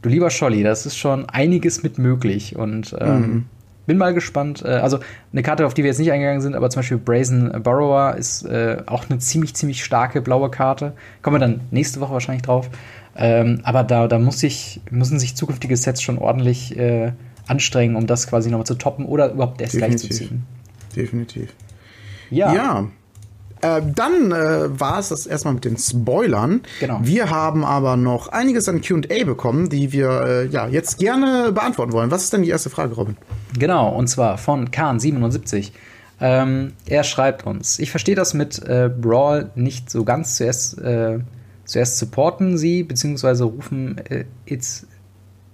[0.02, 3.44] du lieber Scholli, das ist schon einiges mit möglich und ähm, mhm.
[3.86, 4.62] bin mal gespannt.
[4.64, 4.98] Äh, also
[5.32, 8.44] eine Karte, auf die wir jetzt nicht eingegangen sind, aber zum Beispiel Brazen Borrower ist
[8.44, 10.92] äh, auch eine ziemlich, ziemlich starke blaue Karte.
[11.22, 12.68] Kommen wir dann nächste Woche wahrscheinlich drauf.
[13.14, 17.12] Ähm, aber da, da muss ich, müssen sich zukünftige Sets schon ordentlich äh,
[17.46, 20.44] anstrengen, um das quasi nochmal zu toppen oder überhaupt erst gleich zu ziehen.
[20.96, 21.52] Definitiv.
[22.30, 22.54] Ja.
[22.54, 22.88] ja.
[23.62, 26.62] Äh, dann äh, war es das erstmal mit den Spoilern.
[26.80, 26.98] Genau.
[27.02, 31.92] Wir haben aber noch einiges an QA bekommen, die wir äh, ja, jetzt gerne beantworten
[31.92, 32.10] wollen.
[32.10, 33.16] Was ist denn die erste Frage, Robin?
[33.56, 35.70] Genau, und zwar von Kahn77.
[36.20, 40.36] Ähm, er schreibt uns: Ich verstehe das mit äh, Brawl nicht so ganz.
[40.36, 41.20] Zuerst, äh,
[41.64, 44.88] zuerst supporten sie, beziehungsweise rufen äh, it's,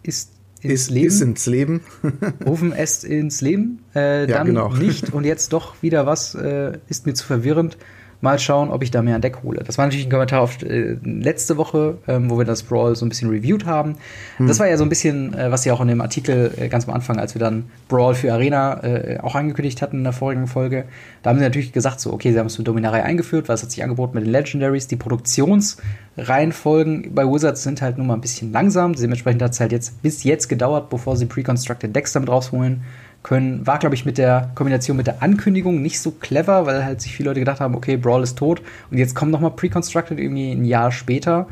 [0.02, 0.30] ist
[0.62, 1.06] ins ist, Leben.
[1.06, 1.80] Ist ins Leben.
[2.46, 3.84] rufen es ins Leben.
[3.94, 4.70] Äh, ja, dann genau.
[4.70, 7.76] nicht und jetzt doch wieder was, äh, ist mir zu verwirrend
[8.20, 9.62] mal schauen, ob ich da mehr an Deck hole.
[9.64, 13.06] Das war natürlich ein Kommentar auf äh, letzte Woche, ähm, wo wir das Brawl so
[13.06, 13.94] ein bisschen reviewed haben.
[14.38, 14.48] Hm.
[14.48, 16.88] Das war ja so ein bisschen, äh, was ja auch in dem Artikel äh, ganz
[16.88, 20.48] am Anfang, als wir dann Brawl für Arena äh, auch angekündigt hatten in der vorigen
[20.48, 20.86] Folge,
[21.22, 23.62] da haben sie natürlich gesagt, so, okay, sie haben es für Dominarei eingeführt, weil es
[23.62, 24.88] hat sich angeboten mit den Legendaries.
[24.88, 28.94] Die Produktionsreihenfolgen bei Wizards sind halt nun mal ein bisschen langsam.
[28.94, 32.82] Dementsprechend hat es halt jetzt bis jetzt gedauert, bevor sie Pre-Constructed Decks damit rausholen
[33.22, 33.66] können.
[33.66, 37.14] War, glaube ich, mit der Kombination mit der Ankündigung nicht so clever, weil halt sich
[37.14, 40.52] viele Leute gedacht haben, okay, Brawl ist tot und jetzt kommt noch mal Pre-Constructed irgendwie
[40.52, 41.46] ein Jahr später.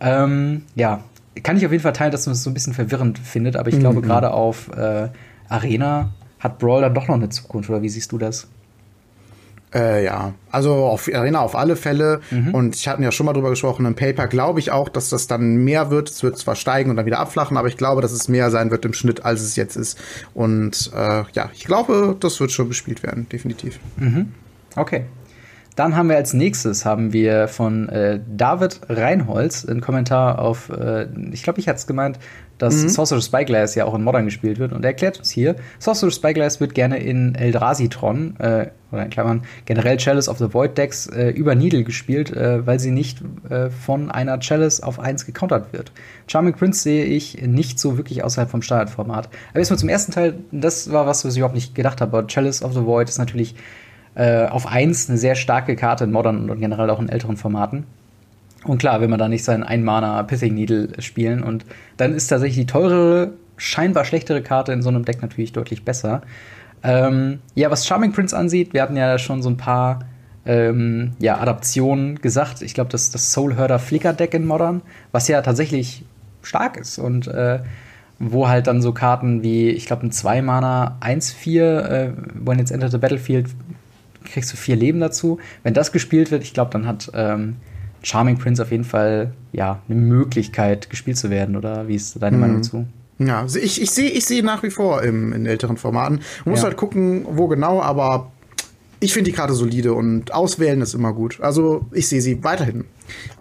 [0.00, 1.02] Ähm, ja,
[1.42, 3.68] kann ich auf jeden Fall teilen, dass man es so ein bisschen verwirrend findet, aber
[3.68, 3.80] ich mhm.
[3.80, 5.08] glaube, gerade auf äh,
[5.48, 8.48] Arena hat Brawl dann doch noch eine Zukunft, oder wie siehst du das?
[9.72, 12.20] Äh, ja, also auf Arena auf alle Fälle.
[12.30, 12.54] Mhm.
[12.54, 15.26] Und ich hatte ja schon mal drüber gesprochen, im Paper glaube ich auch, dass das
[15.26, 16.10] dann mehr wird.
[16.10, 18.70] Es wird zwar steigen und dann wieder abflachen, aber ich glaube, dass es mehr sein
[18.70, 19.98] wird im Schnitt, als es jetzt ist.
[20.34, 23.78] Und äh, ja, ich glaube, das wird schon bespielt werden, definitiv.
[23.96, 24.32] Mhm.
[24.76, 25.04] Okay.
[25.80, 31.06] Dann haben wir als nächstes haben wir von äh, David Reinholz einen Kommentar auf, äh,
[31.32, 32.18] ich glaube, ich hatte es gemeint,
[32.58, 32.90] dass mhm.
[32.90, 34.74] Sorcerer Spyglass ja auch in Modern gespielt wird.
[34.74, 39.44] Und er erklärt uns hier, Sorcerer Spyglass wird gerne in Eldrazi-Tron, äh, oder in Klammern,
[39.64, 43.70] generell Chalice of the Void Decks äh, über Needle gespielt, äh, weil sie nicht äh,
[43.70, 45.92] von einer Chalice auf 1 gecountert wird.
[46.26, 49.30] Charming Prince sehe ich nicht so wirklich außerhalb vom Standardformat.
[49.48, 52.26] Aber erstmal zum ersten Teil, das war was, was ich überhaupt nicht gedacht habe.
[52.26, 53.54] Chalice of the Void ist natürlich
[54.14, 57.84] äh, auf 1 eine sehr starke Karte in Modern und generell auch in älteren Formaten.
[58.64, 61.42] Und klar, will man da nicht seinen Ein-Mana Pithing Needle spielen.
[61.42, 61.64] Und
[61.96, 66.22] dann ist tatsächlich die teurere, scheinbar schlechtere Karte in so einem Deck natürlich deutlich besser.
[66.82, 70.00] Ähm, ja, was Charming Prince ansieht, wir hatten ja schon so ein paar
[70.46, 72.62] ähm, ja, Adaptionen gesagt.
[72.62, 74.82] Ich glaube, das, das Soul Herder Flicker Deck in Modern,
[75.12, 76.04] was ja tatsächlich
[76.42, 77.60] stark ist und äh,
[78.18, 82.92] wo halt dann so Karten wie, ich glaube, ein 2-Mana 1-4, äh, when it's entered
[82.92, 83.48] the battlefield,
[84.24, 85.38] kriegst du vier Leben dazu.
[85.62, 87.56] Wenn das gespielt wird, ich glaube, dann hat ähm,
[88.02, 91.56] Charming Prince auf jeden Fall ja eine Möglichkeit, gespielt zu werden.
[91.56, 92.40] Oder wie ist deine mhm.
[92.40, 92.86] Meinung dazu?
[93.18, 96.20] Ja, ich, ich sehe ich seh nach wie vor im, in älteren Formaten.
[96.44, 96.68] Man muss ja.
[96.68, 98.32] halt gucken, wo genau, aber
[99.00, 101.38] ich finde die Karte solide und auswählen ist immer gut.
[101.40, 102.84] Also ich sehe sie weiterhin.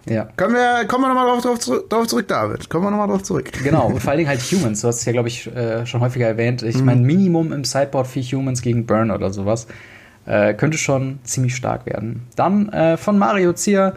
[0.07, 0.29] Ja.
[0.35, 2.69] Können wir, kommen wir nochmal drauf, drauf, drauf zurück, David.
[2.69, 3.51] Kommen wir nochmal drauf zurück.
[3.63, 4.81] Genau, und vor allen Dingen halt Humans.
[4.81, 6.63] Du hast es ja, glaube ich, äh, schon häufiger erwähnt.
[6.63, 6.85] Ich mhm.
[6.85, 9.67] meine, Minimum im Sideboard für Humans gegen Burn oder sowas.
[10.29, 12.27] Äh, könnte schon ziemlich stark werden.
[12.35, 13.95] Dann äh, von Mario Zier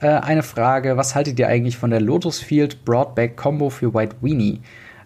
[0.00, 4.16] äh, eine Frage: Was haltet ihr eigentlich von der Lotus Field Broadback Combo für White
[4.22, 4.62] Weenie?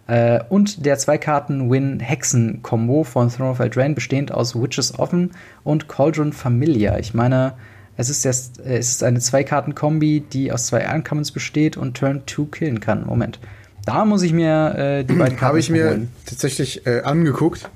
[0.07, 5.33] Äh, und der Zwei-Karten-Win-Hexen-Kombo von Throne of Eldraine, bestehend aus Witches Offen
[5.65, 6.97] und Cauldron Familia.
[7.01, 7.55] Ich meine,
[7.97, 12.23] es ist, erst, äh, es ist eine Zwei-Karten-Kombi, die aus zwei Uncommons besteht und Turn
[12.25, 13.05] 2 killen kann.
[13.05, 13.41] Moment.
[13.85, 16.13] Da muss ich mir äh, die beiden Karten Habe ich mir holen.
[16.25, 17.69] tatsächlich äh, angeguckt.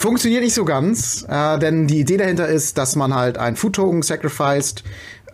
[0.00, 4.00] Funktioniert nicht so ganz, äh, denn die Idee dahinter ist, dass man halt ein Food-Token
[4.00, 4.82] sacrificed.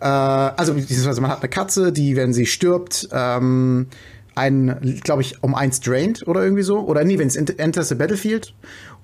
[0.01, 3.87] Äh, also, beziehungsweise man hat eine Katze, die, wenn sie stirbt, ähm,
[4.35, 6.81] einen, glaube ich, um eins drained oder irgendwie so.
[6.81, 8.53] Oder nee, wenn es enters the battlefield.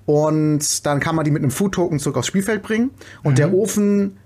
[0.04, 2.90] Und dann kann man die mit einem Food-Token zurück aufs Spielfeld bringen.
[3.22, 3.36] Und mhm.
[3.36, 4.18] der Ofen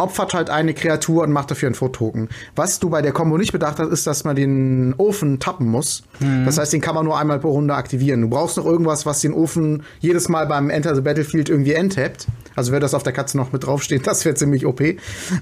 [0.00, 2.28] opfert halt eine Kreatur und macht dafür einen Food-Token.
[2.56, 6.02] Was du bei der Combo nicht bedacht hast, ist, dass man den Ofen tappen muss.
[6.18, 6.44] Mhm.
[6.44, 8.22] Das heißt, den kann man nur einmal pro Runde aktivieren.
[8.22, 12.26] Du brauchst noch irgendwas, was den Ofen jedes Mal beim Enter the Battlefield irgendwie enttappt.
[12.56, 14.80] Also wäre das auf der Katze noch mit draufsteht, das wäre ziemlich OP.
[14.80, 14.96] Äh,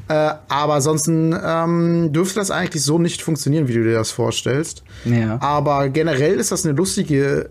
[0.09, 4.83] aber ansonsten ähm, dürfte das eigentlich so nicht funktionieren, wie du dir das vorstellst.
[5.05, 5.41] Ja.
[5.41, 7.51] Aber generell ist das eine lustige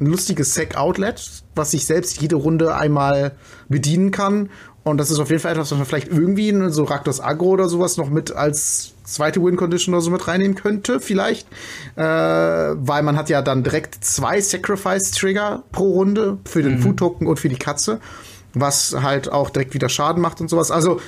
[0.00, 3.32] ein lustiges Sec-Outlet, was sich selbst jede Runde einmal
[3.68, 4.48] bedienen kann
[4.82, 7.48] und das ist auf jeden Fall etwas, was man vielleicht irgendwie in so Raktos Agro
[7.48, 11.46] oder sowas noch mit als zweite Win-Condition oder so mit reinnehmen könnte, vielleicht.
[11.96, 16.82] Äh, weil man hat ja dann direkt zwei Sacrifice-Trigger pro Runde für den mhm.
[16.82, 18.00] Food-Token und für die Katze,
[18.54, 20.70] was halt auch direkt wieder Schaden macht und sowas.
[20.70, 21.00] Also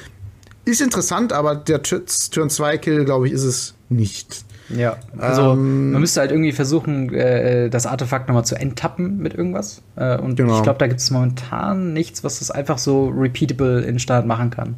[0.64, 4.44] ist interessant, aber der Turn 2-Kill, glaube ich, ist es nicht.
[4.76, 9.34] Ja, also ähm, man müsste halt irgendwie versuchen, äh, das Artefakt nochmal zu enttappen mit
[9.34, 9.82] irgendwas.
[9.96, 10.56] Äh, und genau.
[10.56, 14.50] ich glaube, da gibt es momentan nichts, was das einfach so repeatable in Start machen
[14.50, 14.76] kann.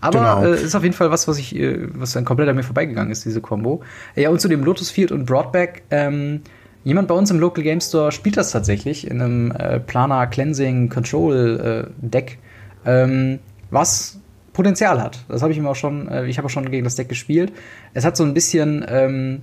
[0.00, 0.44] Aber genau.
[0.44, 3.10] äh, ist auf jeden Fall was, was ich, äh, was dann komplett an mir vorbeigegangen
[3.10, 3.82] ist, diese Combo.
[4.14, 6.42] Ja, und zu dem Lotus Field und Broadback, ähm,
[6.84, 10.90] jemand bei uns im Local Game Store spielt das tatsächlich in einem äh, Planar Cleansing
[10.90, 12.38] Control äh, Deck,
[12.84, 13.38] ähm,
[13.70, 14.20] was
[14.54, 15.24] Potenzial hat.
[15.28, 17.52] Das habe ich mir auch schon, äh, ich habe auch schon gegen das Deck gespielt.
[17.92, 19.42] Es hat so ein bisschen, ähm,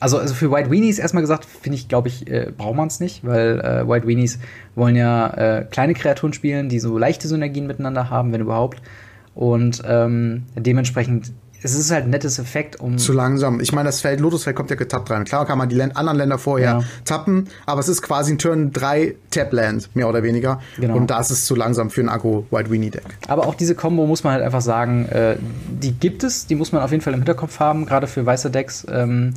[0.00, 2.98] also, also für White Weenies erstmal gesagt, finde ich, glaube ich, äh, braucht man es
[2.98, 4.40] nicht, weil äh, White Weenies
[4.74, 5.28] wollen ja
[5.58, 8.80] äh, kleine Kreaturen spielen, die so leichte Synergien miteinander haben, wenn überhaupt.
[9.34, 11.32] Und ähm, dementsprechend
[11.62, 12.98] es ist halt ein nettes Effekt, um.
[12.98, 13.60] Zu langsam.
[13.60, 15.24] Ich meine, das Feld, Lotusfeld kommt ja getappt rein.
[15.24, 16.84] Klar kann man die Länd anderen Länder vorher ja.
[17.04, 20.60] tappen, aber es ist quasi ein Turn 3 Tap-Land, mehr oder weniger.
[20.78, 20.96] Genau.
[20.96, 23.04] Und da ist es zu langsam für ein Agro White Weenie Deck.
[23.26, 25.36] Aber auch diese Combo muss man halt einfach sagen, äh,
[25.68, 28.50] die gibt es, die muss man auf jeden Fall im Hinterkopf haben, gerade für weiße
[28.50, 28.86] Decks.
[28.90, 29.34] Ähm,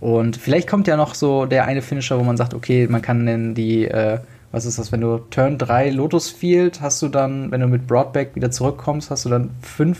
[0.00, 3.24] und vielleicht kommt ja noch so der eine Finisher, wo man sagt, okay, man kann
[3.24, 4.18] denn die, äh,
[4.50, 7.86] was ist das, wenn du Turn 3 Lotus Field hast du dann, wenn du mit
[7.86, 9.98] Broadback wieder zurückkommst, hast du dann fünf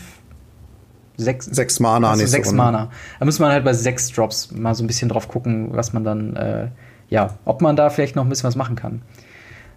[1.17, 2.11] sechs, sechs Mana.
[2.11, 2.63] Also sechs Runde.
[2.63, 2.89] Mana.
[3.19, 6.03] Da muss man halt bei sechs Drops mal so ein bisschen drauf gucken, was man
[6.03, 6.67] dann, äh,
[7.09, 9.01] ja, ob man da vielleicht noch ein bisschen was machen kann.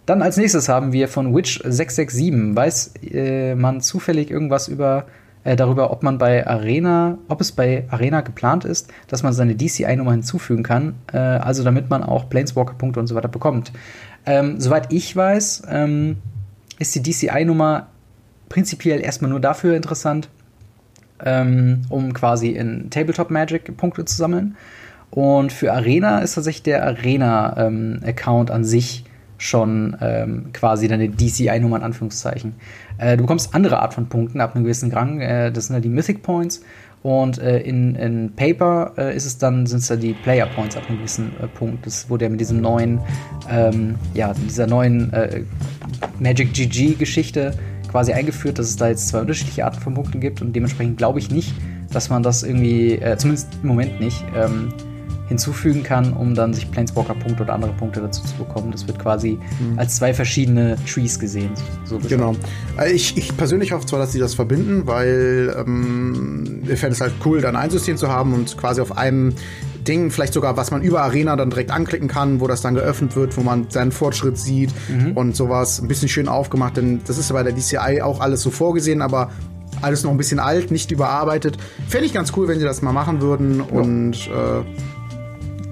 [0.07, 2.55] Dann als nächstes haben wir von Witch667.
[2.55, 5.07] Weiß äh, man zufällig irgendwas über
[5.47, 9.55] äh, darüber, ob man bei Arena, ob es bei Arena geplant ist, dass man seine
[9.55, 13.73] DCI-Nummer hinzufügen kann, äh, also damit man auch Planeswalker-Punkte und so weiter bekommt.
[14.27, 16.17] Ähm, soweit ich weiß, ähm,
[16.79, 17.87] ist die DCI-Nummer
[18.49, 20.29] prinzipiell erstmal nur dafür interessant,
[21.25, 24.57] ähm, um quasi in Tabletop Magic Punkte zu sammeln.
[25.11, 29.05] Und für Arena ist tatsächlich der Arena-Account ähm, an sich
[29.39, 32.55] schon ähm, quasi deine DCI-Nummer in Anführungszeichen.
[32.99, 35.21] Äh, du bekommst andere Art von Punkten ab einem gewissen Rang.
[35.21, 36.63] Äh, das sind ja die Mythic Points.
[37.03, 40.77] Und äh, in, in Paper äh, ist es dann, sind es da die Player Points
[40.77, 41.87] ab einem gewissen äh, Punkt.
[41.87, 43.01] Das wurde ja mit diesem neuen,
[43.49, 45.43] ähm, ja, dieser neuen äh,
[46.19, 47.53] Magic GG-Geschichte
[47.89, 51.19] quasi eingeführt, dass es da jetzt zwei unterschiedliche Arten von Punkten gibt und dementsprechend glaube
[51.19, 51.53] ich nicht,
[51.93, 54.73] dass man das irgendwie, äh, zumindest im Moment nicht, ähm,
[55.29, 58.71] hinzufügen kann, um dann sich Planeswalker-Punkte oder andere Punkte dazu zu bekommen.
[58.71, 59.79] Das wird quasi mhm.
[59.79, 61.51] als zwei verschiedene Trees gesehen.
[61.85, 62.37] So genau.
[62.77, 67.01] Also ich, ich, persönlich hoffe zwar, dass sie das verbinden, weil ähm, ich fände es
[67.01, 69.35] halt cool, dann ein System zu haben und quasi auf einem
[69.87, 73.17] Ding, vielleicht sogar, was man über Arena dann direkt anklicken kann, wo das dann geöffnet
[73.17, 75.13] wird, wo man seinen Fortschritt sieht mhm.
[75.13, 75.81] und sowas.
[75.81, 79.03] Ein bisschen schön aufgemacht, denn das ist ja bei der DCI auch alles so vorgesehen,
[79.03, 79.31] aber
[79.83, 81.59] alles noch ein bisschen alt, nicht überarbeitet.
[81.89, 83.81] Fände ich ganz cool, wenn sie das mal machen würden ja.
[83.81, 84.65] und äh,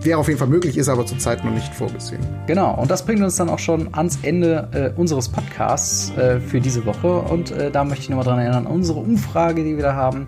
[0.05, 2.21] wäre auf jeden Fall möglich, ist aber zurzeit noch nicht vorgesehen.
[2.47, 6.61] Genau, und das bringt uns dann auch schon ans Ende äh, unseres Podcasts äh, für
[6.61, 7.21] diese Woche.
[7.21, 10.27] Und äh, da möchte ich nochmal dran erinnern, unsere Umfrage, die wir da haben.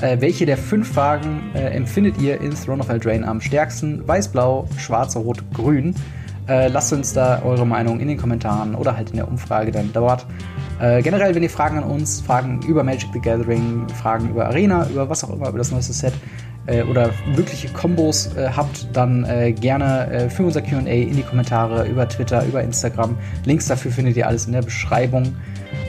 [0.00, 4.06] Äh, welche der fünf Fragen äh, empfindet ihr in Throne of Eldraine am stärksten?
[4.06, 5.94] Weiß, blau, schwarz, rot, grün.
[6.48, 9.90] Äh, lasst uns da eure Meinung in den Kommentaren oder halt in der Umfrage dann
[9.92, 10.24] dort.
[10.80, 14.88] Äh, generell, wenn ihr Fragen an uns, Fragen über Magic the Gathering, Fragen über Arena,
[14.88, 16.12] über was auch immer, über das neueste Set
[16.66, 19.26] äh, oder wirkliche Kombos äh, habt, dann
[19.60, 23.16] gerne für unser QA in die Kommentare über Twitter, über Instagram.
[23.44, 25.34] Links dafür findet ihr alles in der Beschreibung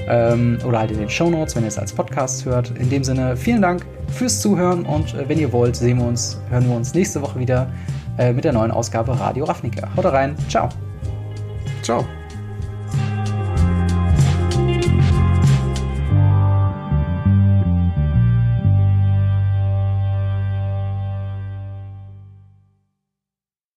[0.07, 2.71] ähm, oder halt in den Show Notes, wenn ihr es als Podcast hört.
[2.79, 6.39] In dem Sinne, vielen Dank fürs Zuhören und äh, wenn ihr wollt, sehen wir uns,
[6.49, 7.67] hören wir uns nächste Woche wieder
[8.17, 9.89] äh, mit der neuen Ausgabe Radio Ravnica.
[9.95, 10.69] Haut rein, ciao.
[11.81, 12.05] Ciao.